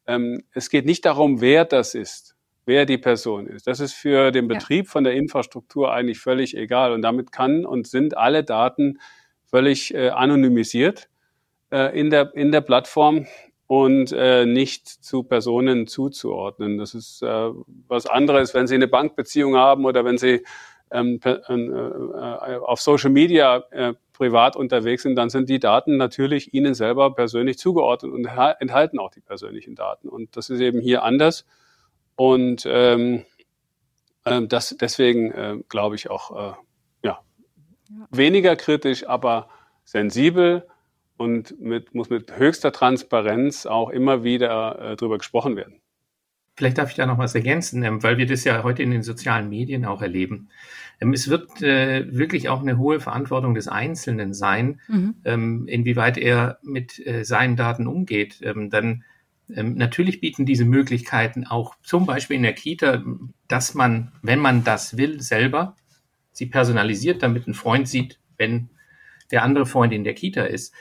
ähm, 0.06 0.42
es 0.52 0.70
geht 0.70 0.86
nicht 0.86 1.04
darum, 1.04 1.40
wer 1.40 1.64
das 1.64 1.94
ist, 1.94 2.36
wer 2.66 2.86
die 2.86 2.98
Person 2.98 3.46
ist. 3.46 3.66
Das 3.66 3.80
ist 3.80 3.94
für 3.94 4.30
den 4.30 4.48
Betrieb 4.48 4.86
ja. 4.86 4.90
von 4.90 5.04
der 5.04 5.14
Infrastruktur 5.14 5.92
eigentlich 5.92 6.18
völlig 6.18 6.56
egal. 6.56 6.92
Und 6.92 7.02
damit 7.02 7.32
kann 7.32 7.64
und 7.64 7.86
sind 7.86 8.16
alle 8.16 8.44
Daten 8.44 8.98
völlig 9.46 9.94
äh, 9.94 10.10
anonymisiert 10.10 11.08
äh, 11.70 11.98
in, 11.98 12.10
der, 12.10 12.34
in 12.34 12.52
der 12.52 12.60
Plattform 12.60 13.26
und 13.66 14.12
äh, 14.12 14.46
nicht 14.46 14.88
zu 14.88 15.22
Personen 15.22 15.86
zuzuordnen. 15.86 16.78
Das 16.78 16.94
ist 16.94 17.22
äh, 17.22 17.50
was 17.86 18.06
anderes, 18.06 18.54
wenn 18.54 18.66
Sie 18.66 18.74
eine 18.74 18.88
Bankbeziehung 18.88 19.56
haben 19.56 19.84
oder 19.84 20.04
wenn 20.04 20.18
Sie 20.18 20.42
ähm, 20.90 21.20
äh, 21.24 21.30
äh, 21.30 22.56
auf 22.56 22.80
Social 22.80 23.10
Media 23.10 23.62
äh, 23.70 23.94
privat 24.20 24.54
unterwegs 24.54 25.02
sind, 25.04 25.16
dann 25.16 25.30
sind 25.30 25.48
die 25.48 25.60
Daten 25.60 25.96
natürlich 25.96 26.52
Ihnen 26.52 26.74
selber 26.74 27.14
persönlich 27.14 27.56
zugeordnet 27.56 28.12
und 28.12 28.26
enthalten 28.26 28.98
auch 28.98 29.10
die 29.10 29.22
persönlichen 29.22 29.74
Daten. 29.74 30.10
Und 30.10 30.36
das 30.36 30.50
ist 30.50 30.60
eben 30.60 30.78
hier 30.78 31.04
anders. 31.04 31.46
Und 32.16 32.64
ähm, 32.66 33.24
äh, 34.26 34.42
das 34.46 34.76
deswegen 34.78 35.32
äh, 35.32 35.56
glaube 35.70 35.94
ich 35.94 36.10
auch 36.10 36.52
äh, 36.52 36.54
ja, 37.02 37.20
weniger 38.10 38.56
kritisch, 38.56 39.08
aber 39.08 39.48
sensibel 39.84 40.66
und 41.16 41.58
mit, 41.58 41.94
muss 41.94 42.10
mit 42.10 42.36
höchster 42.36 42.72
Transparenz 42.72 43.64
auch 43.64 43.88
immer 43.88 44.22
wieder 44.22 44.78
äh, 44.80 44.96
drüber 44.96 45.16
gesprochen 45.16 45.56
werden. 45.56 45.80
Vielleicht 46.60 46.76
darf 46.76 46.90
ich 46.90 46.96
da 46.96 47.06
noch 47.06 47.16
was 47.16 47.34
ergänzen, 47.34 47.82
ähm, 47.84 48.02
weil 48.02 48.18
wir 48.18 48.26
das 48.26 48.44
ja 48.44 48.62
heute 48.62 48.82
in 48.82 48.90
den 48.90 49.02
sozialen 49.02 49.48
Medien 49.48 49.86
auch 49.86 50.02
erleben. 50.02 50.50
Ähm, 51.00 51.14
es 51.14 51.30
wird 51.30 51.62
äh, 51.62 52.04
wirklich 52.14 52.50
auch 52.50 52.60
eine 52.60 52.76
hohe 52.76 53.00
Verantwortung 53.00 53.54
des 53.54 53.66
Einzelnen 53.66 54.34
sein, 54.34 54.78
mhm. 54.86 55.14
ähm, 55.24 55.66
inwieweit 55.68 56.18
er 56.18 56.58
mit 56.62 56.98
äh, 57.06 57.24
seinen 57.24 57.56
Daten 57.56 57.86
umgeht. 57.86 58.42
Dann 58.42 59.04
natürlich 59.48 60.20
bieten 60.20 60.44
diese 60.44 60.66
Möglichkeiten 60.66 61.46
auch 61.46 61.76
zum 61.82 62.04
Beispiel 62.04 62.36
in 62.36 62.42
der 62.42 62.52
Kita, 62.52 63.02
dass 63.48 63.74
man, 63.74 64.12
wenn 64.20 64.38
man 64.38 64.62
das 64.62 64.98
will, 64.98 65.22
selber 65.22 65.76
sie 66.30 66.46
personalisiert, 66.46 67.22
damit 67.22 67.48
ein 67.48 67.54
Freund 67.54 67.88
sieht, 67.88 68.20
wenn 68.36 68.68
der 69.30 69.42
andere 69.42 69.64
Freund 69.64 69.92
in 69.94 70.04
der 70.04 70.14
Kita 70.14 70.42
ist. 70.42 70.72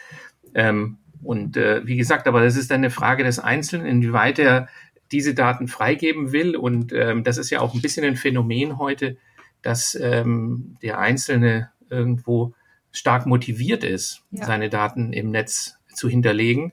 Und 1.23 1.57
äh, 1.57 1.81
wie 1.87 1.97
gesagt, 1.97 2.27
aber 2.27 2.43
das 2.43 2.55
ist 2.55 2.69
dann 2.69 2.81
eine 2.81 2.91
Frage 2.91 3.23
des 3.23 3.39
Einzelnen, 3.39 3.87
inwieweit 3.87 4.37
er 4.37 4.67
diese 5.11 5.33
Daten 5.33 5.67
freigeben 5.67 6.31
will. 6.31 6.55
Und 6.55 6.93
ähm, 6.93 7.23
das 7.23 7.37
ist 7.37 7.49
ja 7.49 7.61
auch 7.61 7.73
ein 7.73 7.81
bisschen 7.81 8.05
ein 8.05 8.15
Phänomen 8.15 8.77
heute, 8.77 9.17
dass 9.61 9.95
ähm, 9.95 10.77
der 10.81 10.99
Einzelne 10.99 11.71
irgendwo 11.89 12.53
stark 12.91 13.25
motiviert 13.25 13.83
ist, 13.83 14.23
ja. 14.31 14.45
seine 14.45 14.69
Daten 14.69 15.13
im 15.13 15.31
Netz 15.31 15.77
zu 15.93 16.09
hinterlegen. 16.09 16.71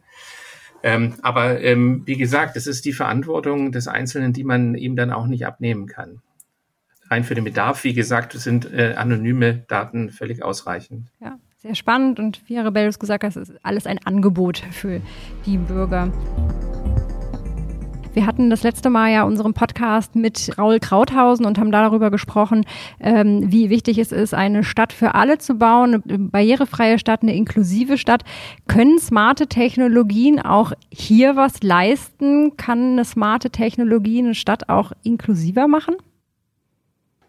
Ähm, 0.83 1.14
aber 1.22 1.61
ähm, 1.62 2.03
wie 2.07 2.16
gesagt, 2.16 2.57
es 2.57 2.66
ist 2.66 2.85
die 2.85 2.92
Verantwortung 2.92 3.72
des 3.72 3.88
Einzelnen, 3.88 4.33
die 4.33 4.44
man 4.44 4.75
ihm 4.75 4.94
dann 4.94 5.11
auch 5.11 5.27
nicht 5.27 5.46
abnehmen 5.46 5.87
kann. 5.87 6.20
Rein 7.11 7.25
für 7.25 7.35
den 7.35 7.44
Bedarf, 7.44 7.85
wie 7.85 7.94
gesagt, 7.94 8.33
sind 8.33 8.72
äh, 8.72 8.94
anonyme 8.96 9.64
Daten 9.68 10.11
völlig 10.11 10.42
ausreichend. 10.42 11.09
Ja, 11.20 11.38
sehr 11.57 11.75
spannend 11.75 12.18
und 12.18 12.42
wie 12.46 12.57
Herr 12.57 12.66
Rebellus 12.66 12.99
gesagt 12.99 13.25
hat, 13.25 13.37
es 13.37 13.49
ist 13.49 13.64
alles 13.64 13.87
ein 13.87 13.99
Angebot 14.05 14.59
für 14.70 15.01
die 15.44 15.59
Bürger. 15.59 16.12
Wir 18.16 18.24
hatten 18.24 18.48
das 18.48 18.62
letzte 18.62 18.88
Mal 18.88 19.12
ja 19.12 19.24
unseren 19.24 19.52
Podcast 19.52 20.16
mit 20.16 20.57
Raul 20.57 20.81
Krauthausen 20.81 21.44
und 21.44 21.59
haben 21.59 21.70
da 21.70 21.83
darüber 21.83 22.11
gesprochen, 22.11 22.64
ähm, 22.98 23.52
wie 23.52 23.68
wichtig 23.68 23.98
es 23.98 24.11
ist, 24.11 24.33
eine 24.33 24.64
Stadt 24.64 24.94
für 24.94 25.14
alle 25.14 25.37
zu 25.37 25.57
bauen, 25.57 26.02
eine 26.02 26.18
barrierefreie 26.18 26.98
Stadt, 26.98 27.20
eine 27.20 27.37
inklusive 27.37 27.98
Stadt. 27.98 28.22
Können 28.68 28.98
smarte 28.98 29.48
Technologien 29.48 30.40
auch 30.40 30.72
hier 30.90 31.37
was 31.37 31.62
leisten? 31.62 32.57
Kann 32.57 32.92
eine 32.92 33.05
smarte 33.05 33.50
Technologie 33.50 34.20
eine 34.20 34.35
Stadt 34.35 34.70
auch 34.70 34.92
inklusiver 35.02 35.68
machen? 35.68 35.96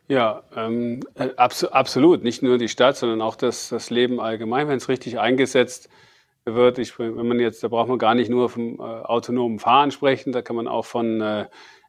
Ja, 0.07 0.43
ähm, 0.55 1.01
äh, 1.15 1.31
abs 1.35 1.65
absolut. 1.65 2.23
Nicht 2.23 2.43
nur 2.43 2.57
die 2.57 2.69
Stadt, 2.69 2.95
sondern 2.95 3.21
auch 3.21 3.35
das, 3.35 3.67
das 3.67 3.89
Leben 3.89 4.21
allgemein, 4.21 4.69
wenn 4.69 4.77
es 4.77 4.87
richtig 4.87 5.19
eingesetzt 5.19 5.89
wird. 6.55 6.79
Ich, 6.79 6.97
wenn 6.99 7.27
man 7.27 7.39
jetzt, 7.39 7.63
da 7.63 7.67
braucht 7.67 7.89
man 7.89 7.97
gar 7.99 8.15
nicht 8.15 8.29
nur 8.29 8.49
vom 8.49 8.79
äh, 8.79 8.81
autonomen 8.81 9.59
Fahren 9.59 9.91
sprechen, 9.91 10.31
da 10.31 10.41
kann 10.41 10.55
man 10.55 10.67
auch 10.67 10.85
von, 10.85 11.21
äh, 11.21 11.45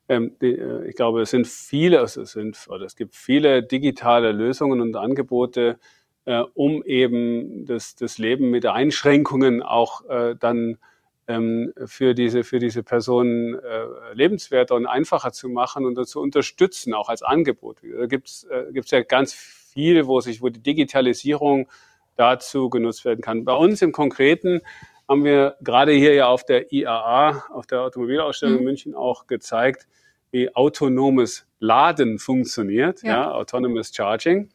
ähm, 0.08 0.36
äh, 0.42 0.88
ich 0.88 0.96
glaube, 0.96 1.22
es 1.22 1.30
sind 1.30 1.46
viele, 1.46 1.98
es 2.00 2.14
sind, 2.14 2.66
oder 2.68 2.84
es 2.84 2.96
gibt 2.96 3.14
viele 3.14 3.62
digitale 3.62 4.32
Lösungen 4.32 4.80
und 4.80 4.96
Angebote, 4.96 5.78
äh, 6.24 6.42
um 6.54 6.82
eben 6.84 7.66
das, 7.66 7.94
das 7.94 8.18
Leben 8.18 8.50
mit 8.50 8.66
Einschränkungen 8.66 9.62
auch 9.62 10.04
äh, 10.08 10.34
dann 10.38 10.78
ähm, 11.28 11.72
für 11.84 12.14
diese, 12.14 12.42
für 12.42 12.58
diese 12.58 12.82
Personen 12.82 13.54
äh, 13.54 14.14
lebenswerter 14.14 14.74
und 14.74 14.86
einfacher 14.86 15.32
zu 15.32 15.48
machen 15.48 15.84
und 15.84 16.02
zu 16.06 16.20
unterstützen, 16.20 16.94
auch 16.94 17.08
als 17.08 17.22
Angebot. 17.22 17.78
Da 17.82 18.06
gibt 18.06 18.28
es 18.28 18.44
äh, 18.44 18.72
gibt's 18.72 18.90
ja 18.90 19.02
ganz 19.02 19.34
viel, 19.34 20.06
wo 20.06 20.20
sich, 20.20 20.42
wo 20.42 20.48
die 20.48 20.62
Digitalisierung 20.62 21.68
dazu 22.18 22.68
genutzt 22.68 23.04
werden 23.04 23.20
kann. 23.20 23.44
Bei 23.44 23.54
uns 23.54 23.80
im 23.82 23.92
Konkreten 23.92 24.60
haben 25.08 25.24
wir 25.24 25.56
gerade 25.62 25.92
hier 25.92 26.14
ja 26.14 26.28
auf 26.28 26.44
der 26.44 26.72
IAA, 26.72 27.44
auf 27.50 27.66
der 27.66 27.82
Automobilausstellung 27.82 28.56
mhm. 28.56 28.60
in 28.60 28.64
München 28.64 28.94
auch 28.94 29.26
gezeigt, 29.26 29.86
wie 30.30 30.54
autonomes 30.54 31.46
Laden 31.60 32.18
funktioniert, 32.18 33.02
ja, 33.02 33.10
ja 33.10 33.32
Autonomous 33.32 33.92
Charging 33.94 34.50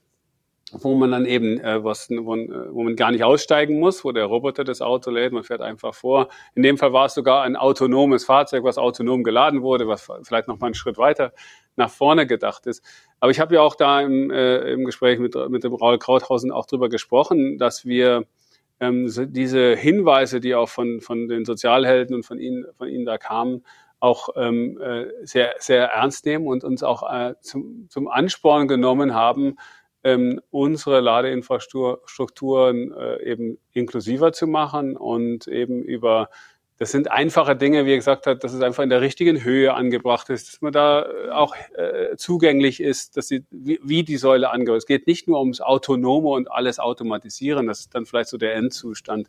wo 0.81 0.95
man 0.95 1.11
dann 1.11 1.25
eben 1.25 1.59
äh, 1.59 1.83
was, 1.83 2.09
wo, 2.09 2.35
wo 2.35 2.83
man 2.83 2.95
gar 2.95 3.11
nicht 3.11 3.23
aussteigen 3.23 3.79
muss, 3.79 4.03
wo 4.03 4.11
der 4.11 4.25
Roboter 4.25 4.63
das 4.63 4.81
Auto 4.81 5.11
lädt, 5.11 5.33
man 5.33 5.43
fährt 5.43 5.61
einfach 5.61 5.93
vor. 5.93 6.29
In 6.55 6.63
dem 6.63 6.77
Fall 6.77 6.93
war 6.93 7.05
es 7.05 7.13
sogar 7.13 7.43
ein 7.43 7.55
autonomes 7.55 8.25
Fahrzeug, 8.25 8.63
was 8.63 8.77
autonom 8.77 9.23
geladen 9.23 9.61
wurde, 9.61 9.87
was 9.87 10.09
vielleicht 10.23 10.47
noch 10.47 10.59
mal 10.59 10.67
einen 10.67 10.75
Schritt 10.75 10.97
weiter 10.97 11.33
nach 11.75 11.89
vorne 11.89 12.27
gedacht 12.27 12.65
ist. 12.67 12.83
Aber 13.19 13.31
ich 13.31 13.39
habe 13.39 13.55
ja 13.55 13.61
auch 13.61 13.75
da 13.75 14.01
im, 14.01 14.31
äh, 14.31 14.71
im 14.71 14.85
Gespräch 14.85 15.19
mit, 15.19 15.35
mit 15.49 15.63
dem 15.63 15.73
Raul 15.73 15.97
Krauthausen 15.97 16.51
auch 16.51 16.65
drüber 16.65 16.89
gesprochen, 16.89 17.57
dass 17.57 17.85
wir 17.85 18.25
ähm, 18.79 19.09
diese 19.29 19.75
Hinweise, 19.75 20.39
die 20.39 20.55
auch 20.55 20.69
von, 20.69 21.01
von 21.01 21.27
den 21.27 21.45
Sozialhelden 21.45 22.15
und 22.15 22.25
von 22.25 22.39
ihnen, 22.39 22.65
von 22.77 22.87
ihnen 22.89 23.05
da 23.05 23.17
kamen, 23.17 23.63
auch 23.99 24.29
ähm, 24.35 24.79
äh, 24.81 25.05
sehr, 25.23 25.55
sehr 25.59 25.85
ernst 25.85 26.25
nehmen 26.25 26.47
und 26.47 26.65
uns 26.65 26.83
auch 26.83 27.09
äh, 27.09 27.35
zum, 27.39 27.87
zum 27.89 28.09
Ansporn 28.09 28.67
genommen 28.67 29.13
haben, 29.13 29.55
ähm, 30.03 30.41
unsere 30.51 30.99
Ladeinfrastrukturen 30.99 32.91
äh, 32.91 33.23
eben 33.23 33.57
inklusiver 33.71 34.33
zu 34.33 34.47
machen 34.47 34.97
und 34.97 35.47
eben 35.47 35.81
über 35.81 36.29
das 36.77 36.91
sind 36.91 37.11
einfache 37.11 37.55
Dinge, 37.55 37.85
wie 37.85 37.91
er 37.91 37.97
gesagt 37.97 38.25
hat, 38.25 38.43
dass 38.43 38.53
es 38.53 38.61
einfach 38.61 38.83
in 38.83 38.89
der 38.89 39.01
richtigen 39.01 39.43
Höhe 39.43 39.73
angebracht 39.73 40.29
ist, 40.29 40.51
dass 40.51 40.61
man 40.61 40.73
da 40.73 41.03
äh, 41.03 41.29
auch 41.29 41.55
äh, 41.75 42.15
zugänglich 42.17 42.81
ist, 42.81 43.15
dass 43.15 43.27
sie, 43.27 43.45
wie, 43.51 43.79
wie 43.83 44.03
die 44.03 44.17
Säule 44.17 44.49
angebracht. 44.49 44.79
Es 44.79 44.85
geht 44.85 45.07
nicht 45.07 45.27
nur 45.27 45.39
ums 45.39 45.61
Autonome 45.61 46.29
und 46.29 46.51
alles 46.51 46.79
automatisieren, 46.79 47.67
das 47.67 47.81
ist 47.81 47.95
dann 47.95 48.05
vielleicht 48.05 48.29
so 48.29 48.37
der 48.37 48.55
Endzustand. 48.55 49.27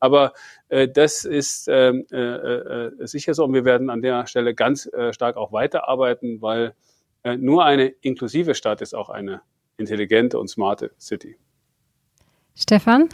Aber 0.00 0.32
äh, 0.68 0.88
das 0.88 1.24
ist 1.24 1.68
ähm, 1.68 2.06
äh, 2.10 2.16
äh, 2.16 3.06
sicher 3.06 3.34
so 3.34 3.44
und 3.44 3.52
wir 3.52 3.64
werden 3.64 3.90
an 3.90 4.02
der 4.02 4.26
Stelle 4.26 4.54
ganz 4.54 4.86
äh, 4.86 5.12
stark 5.12 5.36
auch 5.36 5.52
weiterarbeiten, 5.52 6.42
weil 6.42 6.74
äh, 7.22 7.36
nur 7.36 7.64
eine 7.64 7.86
inklusive 7.86 8.54
Stadt 8.54 8.80
ist 8.80 8.94
auch 8.94 9.10
eine 9.10 9.42
intelligente 9.76 10.38
und 10.38 10.48
smarte 10.48 10.90
City. 10.98 11.36
Stefan? 12.56 13.08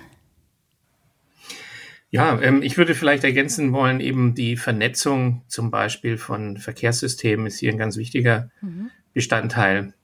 Ja, 2.10 2.40
ähm, 2.40 2.62
ich 2.62 2.78
würde 2.78 2.94
vielleicht 2.94 3.24
ergänzen 3.24 3.72
wollen, 3.72 4.00
eben 4.00 4.34
die 4.34 4.56
Vernetzung 4.56 5.42
zum 5.48 5.70
Beispiel 5.70 6.18
von 6.18 6.56
Verkehrssystemen 6.56 7.46
ist 7.46 7.58
hier 7.58 7.72
ein 7.72 7.78
ganz 7.78 7.96
wichtiger 7.96 8.50
mhm. 8.60 8.90
Bestandteil, 9.12 9.94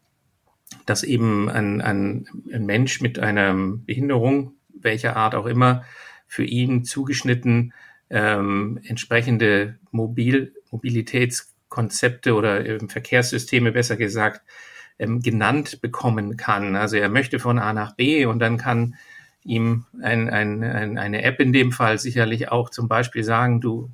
dass 0.87 1.05
eben 1.05 1.49
ein, 1.49 1.81
ein, 1.81 2.27
ein 2.53 2.67
Mensch 2.67 3.01
mit 3.01 3.19
einer 3.19 3.55
Behinderung, 3.55 4.55
welcher 4.75 5.17
Art 5.17 5.35
auch 5.35 5.47
immer, 5.47 5.85
für 6.27 6.45
ihn 6.45 6.85
zugeschnitten 6.85 7.73
ähm, 8.11 8.81
entsprechende 8.85 9.79
Mobil 9.91 10.55
Mobilitätskonzepte 10.71 12.35
oder 12.35 12.65
ähm, 12.65 12.89
Verkehrssysteme, 12.89 13.73
besser 13.73 13.97
gesagt, 13.97 14.43
ähm, 14.99 15.21
genannt 15.21 15.81
bekommen 15.83 16.37
kann. 16.37 16.75
Also 16.77 16.97
er 16.97 17.09
möchte 17.09 17.39
von 17.39 17.59
A 17.59 17.73
nach 17.73 17.95
B 17.95 18.25
und 18.25 18.39
dann 18.39 18.57
kann 18.57 18.97
ihm 19.45 19.87
ein, 20.01 20.31
ein, 20.31 20.63
ein, 20.63 20.99
eine 20.99 21.23
App 21.23 21.41
in 21.41 21.53
dem 21.53 21.73
Fall 21.73 21.99
sicherlich 21.99 22.51
auch 22.51 22.71
zum 22.71 22.89
Beispiel 22.89 23.25
sagen, 23.25 23.61
du, 23.61 23.91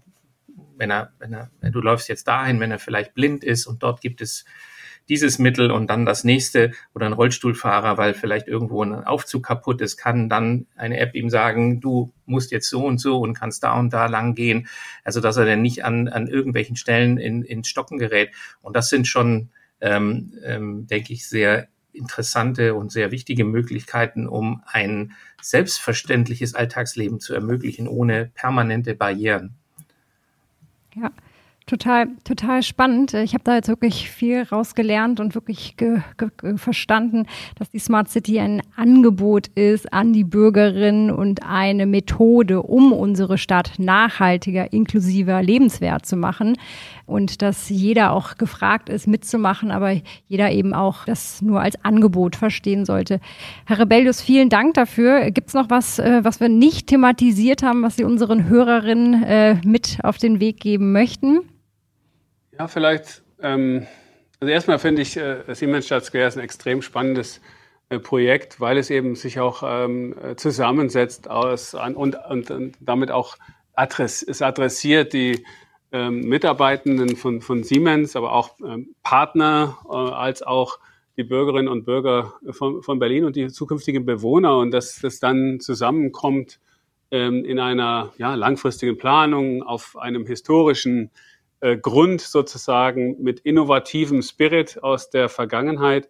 wenn 0.76 0.90
er, 0.90 1.12
wenn 1.18 1.32
er, 1.32 1.50
du 1.62 1.80
läufst 1.80 2.08
jetzt 2.08 2.28
dahin, 2.28 2.60
wenn 2.60 2.70
er 2.70 2.78
vielleicht 2.78 3.14
blind 3.14 3.44
ist 3.44 3.66
und 3.66 3.82
dort 3.82 4.00
gibt 4.00 4.20
es 4.20 4.44
dieses 5.08 5.38
Mittel 5.38 5.70
und 5.70 5.88
dann 5.88 6.04
das 6.04 6.22
nächste 6.22 6.72
oder 6.94 7.06
ein 7.06 7.14
Rollstuhlfahrer, 7.14 7.96
weil 7.96 8.12
vielleicht 8.12 8.46
irgendwo 8.46 8.84
ein 8.84 8.92
Aufzug 8.92 9.46
kaputt 9.46 9.80
ist, 9.80 9.96
kann 9.96 10.28
dann 10.28 10.66
eine 10.76 10.98
App 10.98 11.14
ihm 11.14 11.30
sagen, 11.30 11.80
du 11.80 12.12
musst 12.26 12.50
jetzt 12.52 12.68
so 12.68 12.84
und 12.84 12.98
so 12.98 13.18
und 13.18 13.32
kannst 13.32 13.62
da 13.62 13.78
und 13.78 13.90
da 13.92 14.06
lang 14.06 14.34
gehen. 14.34 14.68
Also 15.04 15.20
dass 15.20 15.38
er 15.38 15.46
dann 15.46 15.62
nicht 15.62 15.82
an, 15.82 16.08
an 16.08 16.26
irgendwelchen 16.26 16.76
Stellen 16.76 17.16
in, 17.16 17.42
ins 17.42 17.68
Stocken 17.68 17.98
gerät. 17.98 18.32
Und 18.60 18.76
das 18.76 18.90
sind 18.90 19.06
schon 19.06 19.48
ähm, 19.80 20.32
ähm, 20.44 20.86
denke 20.86 21.12
ich, 21.12 21.28
sehr 21.28 21.68
interessante 21.98 22.74
und 22.74 22.92
sehr 22.92 23.10
wichtige 23.10 23.44
Möglichkeiten, 23.44 24.26
um 24.26 24.62
ein 24.66 25.12
selbstverständliches 25.42 26.54
Alltagsleben 26.54 27.20
zu 27.20 27.34
ermöglichen, 27.34 27.88
ohne 27.88 28.30
permanente 28.34 28.94
Barrieren. 28.94 29.54
Ja, 30.94 31.12
Total, 31.68 32.08
total 32.24 32.62
spannend. 32.62 33.12
Ich 33.12 33.34
habe 33.34 33.44
da 33.44 33.54
jetzt 33.54 33.68
wirklich 33.68 34.08
viel 34.08 34.42
rausgelernt 34.42 35.20
und 35.20 35.34
wirklich 35.34 35.76
ge, 35.76 36.00
ge, 36.16 36.56
verstanden, 36.56 37.26
dass 37.58 37.70
die 37.70 37.78
Smart 37.78 38.08
City 38.08 38.40
ein 38.40 38.62
Angebot 38.74 39.48
ist 39.48 39.92
an 39.92 40.14
die 40.14 40.24
Bürgerinnen 40.24 41.10
und 41.10 41.42
eine 41.42 41.84
Methode, 41.84 42.62
um 42.62 42.94
unsere 42.94 43.36
Stadt 43.36 43.72
nachhaltiger, 43.76 44.72
inklusiver, 44.72 45.42
lebenswert 45.42 46.06
zu 46.06 46.16
machen. 46.16 46.56
Und 47.04 47.42
dass 47.42 47.68
jeder 47.68 48.12
auch 48.12 48.38
gefragt 48.38 48.88
ist, 48.88 49.06
mitzumachen, 49.06 49.70
aber 49.70 49.92
jeder 50.26 50.50
eben 50.50 50.72
auch 50.72 51.04
das 51.04 51.42
nur 51.42 51.60
als 51.60 51.84
Angebot 51.84 52.34
verstehen 52.34 52.86
sollte. 52.86 53.20
Herr 53.66 53.80
Rebellius, 53.80 54.22
vielen 54.22 54.48
Dank 54.48 54.72
dafür. 54.72 55.30
Gibt 55.32 55.48
es 55.48 55.54
noch 55.54 55.68
was, 55.68 55.98
äh, 55.98 56.20
was 56.24 56.40
wir 56.40 56.48
nicht 56.48 56.86
thematisiert 56.86 57.62
haben, 57.62 57.82
was 57.82 57.96
Sie 57.96 58.04
unseren 58.04 58.48
Hörerinnen 58.48 59.22
äh, 59.22 59.56
mit 59.66 59.98
auf 60.02 60.16
den 60.16 60.40
Weg 60.40 60.60
geben 60.60 60.92
möchten? 60.92 61.40
Ja, 62.58 62.66
vielleicht, 62.66 63.22
ähm, 63.40 63.86
also 64.40 64.52
erstmal 64.52 64.80
finde 64.80 65.02
ich, 65.02 65.16
äh, 65.16 65.42
Siemens 65.54 65.86
Stadt 65.86 66.04
Square 66.04 66.26
ist 66.26 66.36
ein 66.36 66.42
extrem 66.42 66.82
spannendes 66.82 67.40
äh, 67.88 68.00
Projekt, 68.00 68.60
weil 68.60 68.78
es 68.78 68.90
eben 68.90 69.14
sich 69.14 69.38
auch 69.38 69.62
ähm, 69.64 70.12
zusammensetzt 70.36 71.30
aus 71.30 71.76
an, 71.76 71.94
und, 71.94 72.16
und, 72.28 72.50
und 72.50 72.74
damit 72.80 73.12
auch 73.12 73.36
adress, 73.74 74.24
es 74.24 74.42
adressiert 74.42 75.12
die 75.12 75.44
ähm, 75.92 76.22
Mitarbeitenden 76.22 77.14
von, 77.14 77.42
von 77.42 77.62
Siemens, 77.62 78.16
aber 78.16 78.32
auch 78.32 78.56
ähm, 78.66 78.88
Partner 79.04 79.78
äh, 79.88 79.94
als 79.94 80.42
auch 80.42 80.80
die 81.16 81.22
Bürgerinnen 81.22 81.68
und 81.68 81.84
Bürger 81.84 82.34
von, 82.50 82.82
von 82.82 82.98
Berlin 82.98 83.24
und 83.24 83.36
die 83.36 83.48
zukünftigen 83.48 84.04
Bewohner. 84.04 84.58
Und 84.58 84.72
dass 84.72 84.98
das 85.00 85.20
dann 85.20 85.60
zusammenkommt 85.60 86.58
ähm, 87.12 87.44
in 87.44 87.60
einer 87.60 88.12
ja, 88.18 88.34
langfristigen 88.34 88.98
Planung 88.98 89.62
auf 89.62 89.96
einem 89.96 90.26
historischen 90.26 91.10
äh, 91.60 91.76
Grund 91.76 92.20
sozusagen 92.20 93.22
mit 93.22 93.40
innovativem 93.40 94.22
Spirit 94.22 94.82
aus 94.82 95.10
der 95.10 95.28
Vergangenheit 95.28 96.08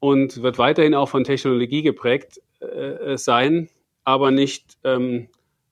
und 0.00 0.42
wird 0.42 0.58
weiterhin 0.58 0.94
auch 0.94 1.08
von 1.08 1.24
Technologie 1.24 1.82
geprägt 1.82 2.40
äh, 2.60 3.16
sein, 3.16 3.68
aber 4.04 4.30
nicht 4.30 4.76
ähm, 4.84 5.28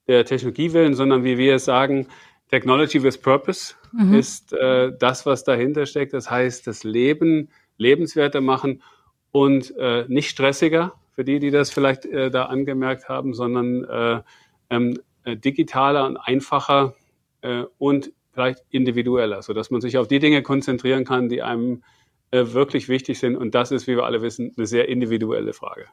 der 0.06 0.24
Technologie 0.24 0.72
willen, 0.72 0.94
sondern 0.94 1.24
wie 1.24 1.38
wir 1.38 1.58
sagen, 1.58 2.06
Technology 2.50 3.02
with 3.02 3.18
Purpose 3.18 3.74
mhm. 3.92 4.14
ist 4.14 4.52
äh, 4.52 4.92
das, 4.98 5.24
was 5.24 5.44
dahinter 5.44 5.86
steckt. 5.86 6.12
Das 6.12 6.30
heißt, 6.30 6.66
das 6.66 6.84
Leben 6.84 7.48
lebenswerter 7.76 8.40
machen 8.40 8.82
und 9.30 9.74
äh, 9.76 10.04
nicht 10.08 10.30
stressiger, 10.30 10.94
für 11.12 11.24
die, 11.24 11.38
die 11.38 11.50
das 11.50 11.70
vielleicht 11.70 12.06
äh, 12.06 12.30
da 12.30 12.46
angemerkt 12.46 13.08
haben, 13.08 13.34
sondern 13.34 13.84
äh, 13.84 14.22
ähm, 14.70 14.98
äh, 15.24 15.36
digitaler 15.36 16.06
und 16.06 16.16
einfacher 16.16 16.94
äh, 17.42 17.64
und 17.78 18.12
vielleicht 18.32 18.64
individueller, 18.70 19.42
sodass 19.42 19.70
man 19.70 19.80
sich 19.80 19.98
auf 19.98 20.08
die 20.08 20.18
Dinge 20.18 20.42
konzentrieren 20.42 21.04
kann, 21.04 21.28
die 21.28 21.42
einem 21.42 21.82
äh, 22.30 22.44
wirklich 22.52 22.88
wichtig 22.88 23.18
sind. 23.18 23.36
Und 23.36 23.54
das 23.54 23.72
ist, 23.72 23.86
wie 23.86 23.96
wir 23.96 24.04
alle 24.04 24.22
wissen, 24.22 24.52
eine 24.56 24.66
sehr 24.66 24.88
individuelle 24.88 25.52
Frage. 25.52 25.86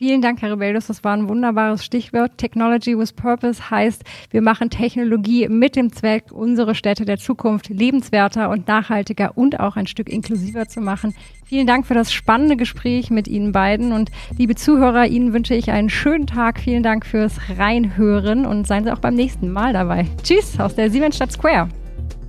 Vielen 0.00 0.22
Dank, 0.22 0.40
Herr 0.40 0.52
Rebellius. 0.52 0.86
Das 0.86 1.04
war 1.04 1.12
ein 1.14 1.28
wunderbares 1.28 1.84
Stichwort. 1.84 2.38
Technology 2.38 2.96
with 2.96 3.12
Purpose 3.12 3.68
heißt, 3.70 4.02
wir 4.30 4.40
machen 4.40 4.70
Technologie 4.70 5.46
mit 5.46 5.76
dem 5.76 5.92
Zweck, 5.92 6.32
unsere 6.32 6.74
Städte 6.74 7.04
der 7.04 7.18
Zukunft 7.18 7.68
lebenswerter 7.68 8.48
und 8.48 8.66
nachhaltiger 8.66 9.36
und 9.36 9.60
auch 9.60 9.76
ein 9.76 9.86
Stück 9.86 10.08
inklusiver 10.08 10.66
zu 10.68 10.80
machen. 10.80 11.14
Vielen 11.44 11.66
Dank 11.66 11.86
für 11.86 11.92
das 11.92 12.14
spannende 12.14 12.56
Gespräch 12.56 13.10
mit 13.10 13.28
Ihnen 13.28 13.52
beiden 13.52 13.92
und 13.92 14.10
liebe 14.38 14.54
Zuhörer, 14.54 15.06
Ihnen 15.06 15.34
wünsche 15.34 15.54
ich 15.54 15.70
einen 15.70 15.90
schönen 15.90 16.26
Tag. 16.26 16.60
Vielen 16.60 16.82
Dank 16.82 17.04
fürs 17.04 17.36
Reinhören 17.58 18.46
und 18.46 18.66
seien 18.66 18.84
Sie 18.84 18.92
auch 18.94 19.00
beim 19.00 19.14
nächsten 19.14 19.50
Mal 19.50 19.74
dabei. 19.74 20.06
Tschüss 20.22 20.58
aus 20.58 20.74
der 20.74 20.90
Siemensstadt 20.90 21.32
Square. 21.32 21.68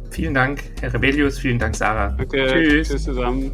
Vielen 0.09 0.33
Dank, 0.33 0.61
Herr 0.81 0.93
Rebellius. 0.93 1.39
Vielen 1.39 1.57
Dank, 1.57 1.73
Sarah. 1.73 2.09
Danke. 2.17 2.47
Tschüss. 2.47 2.89
Tschüss 2.89 3.03
zusammen. 3.05 3.49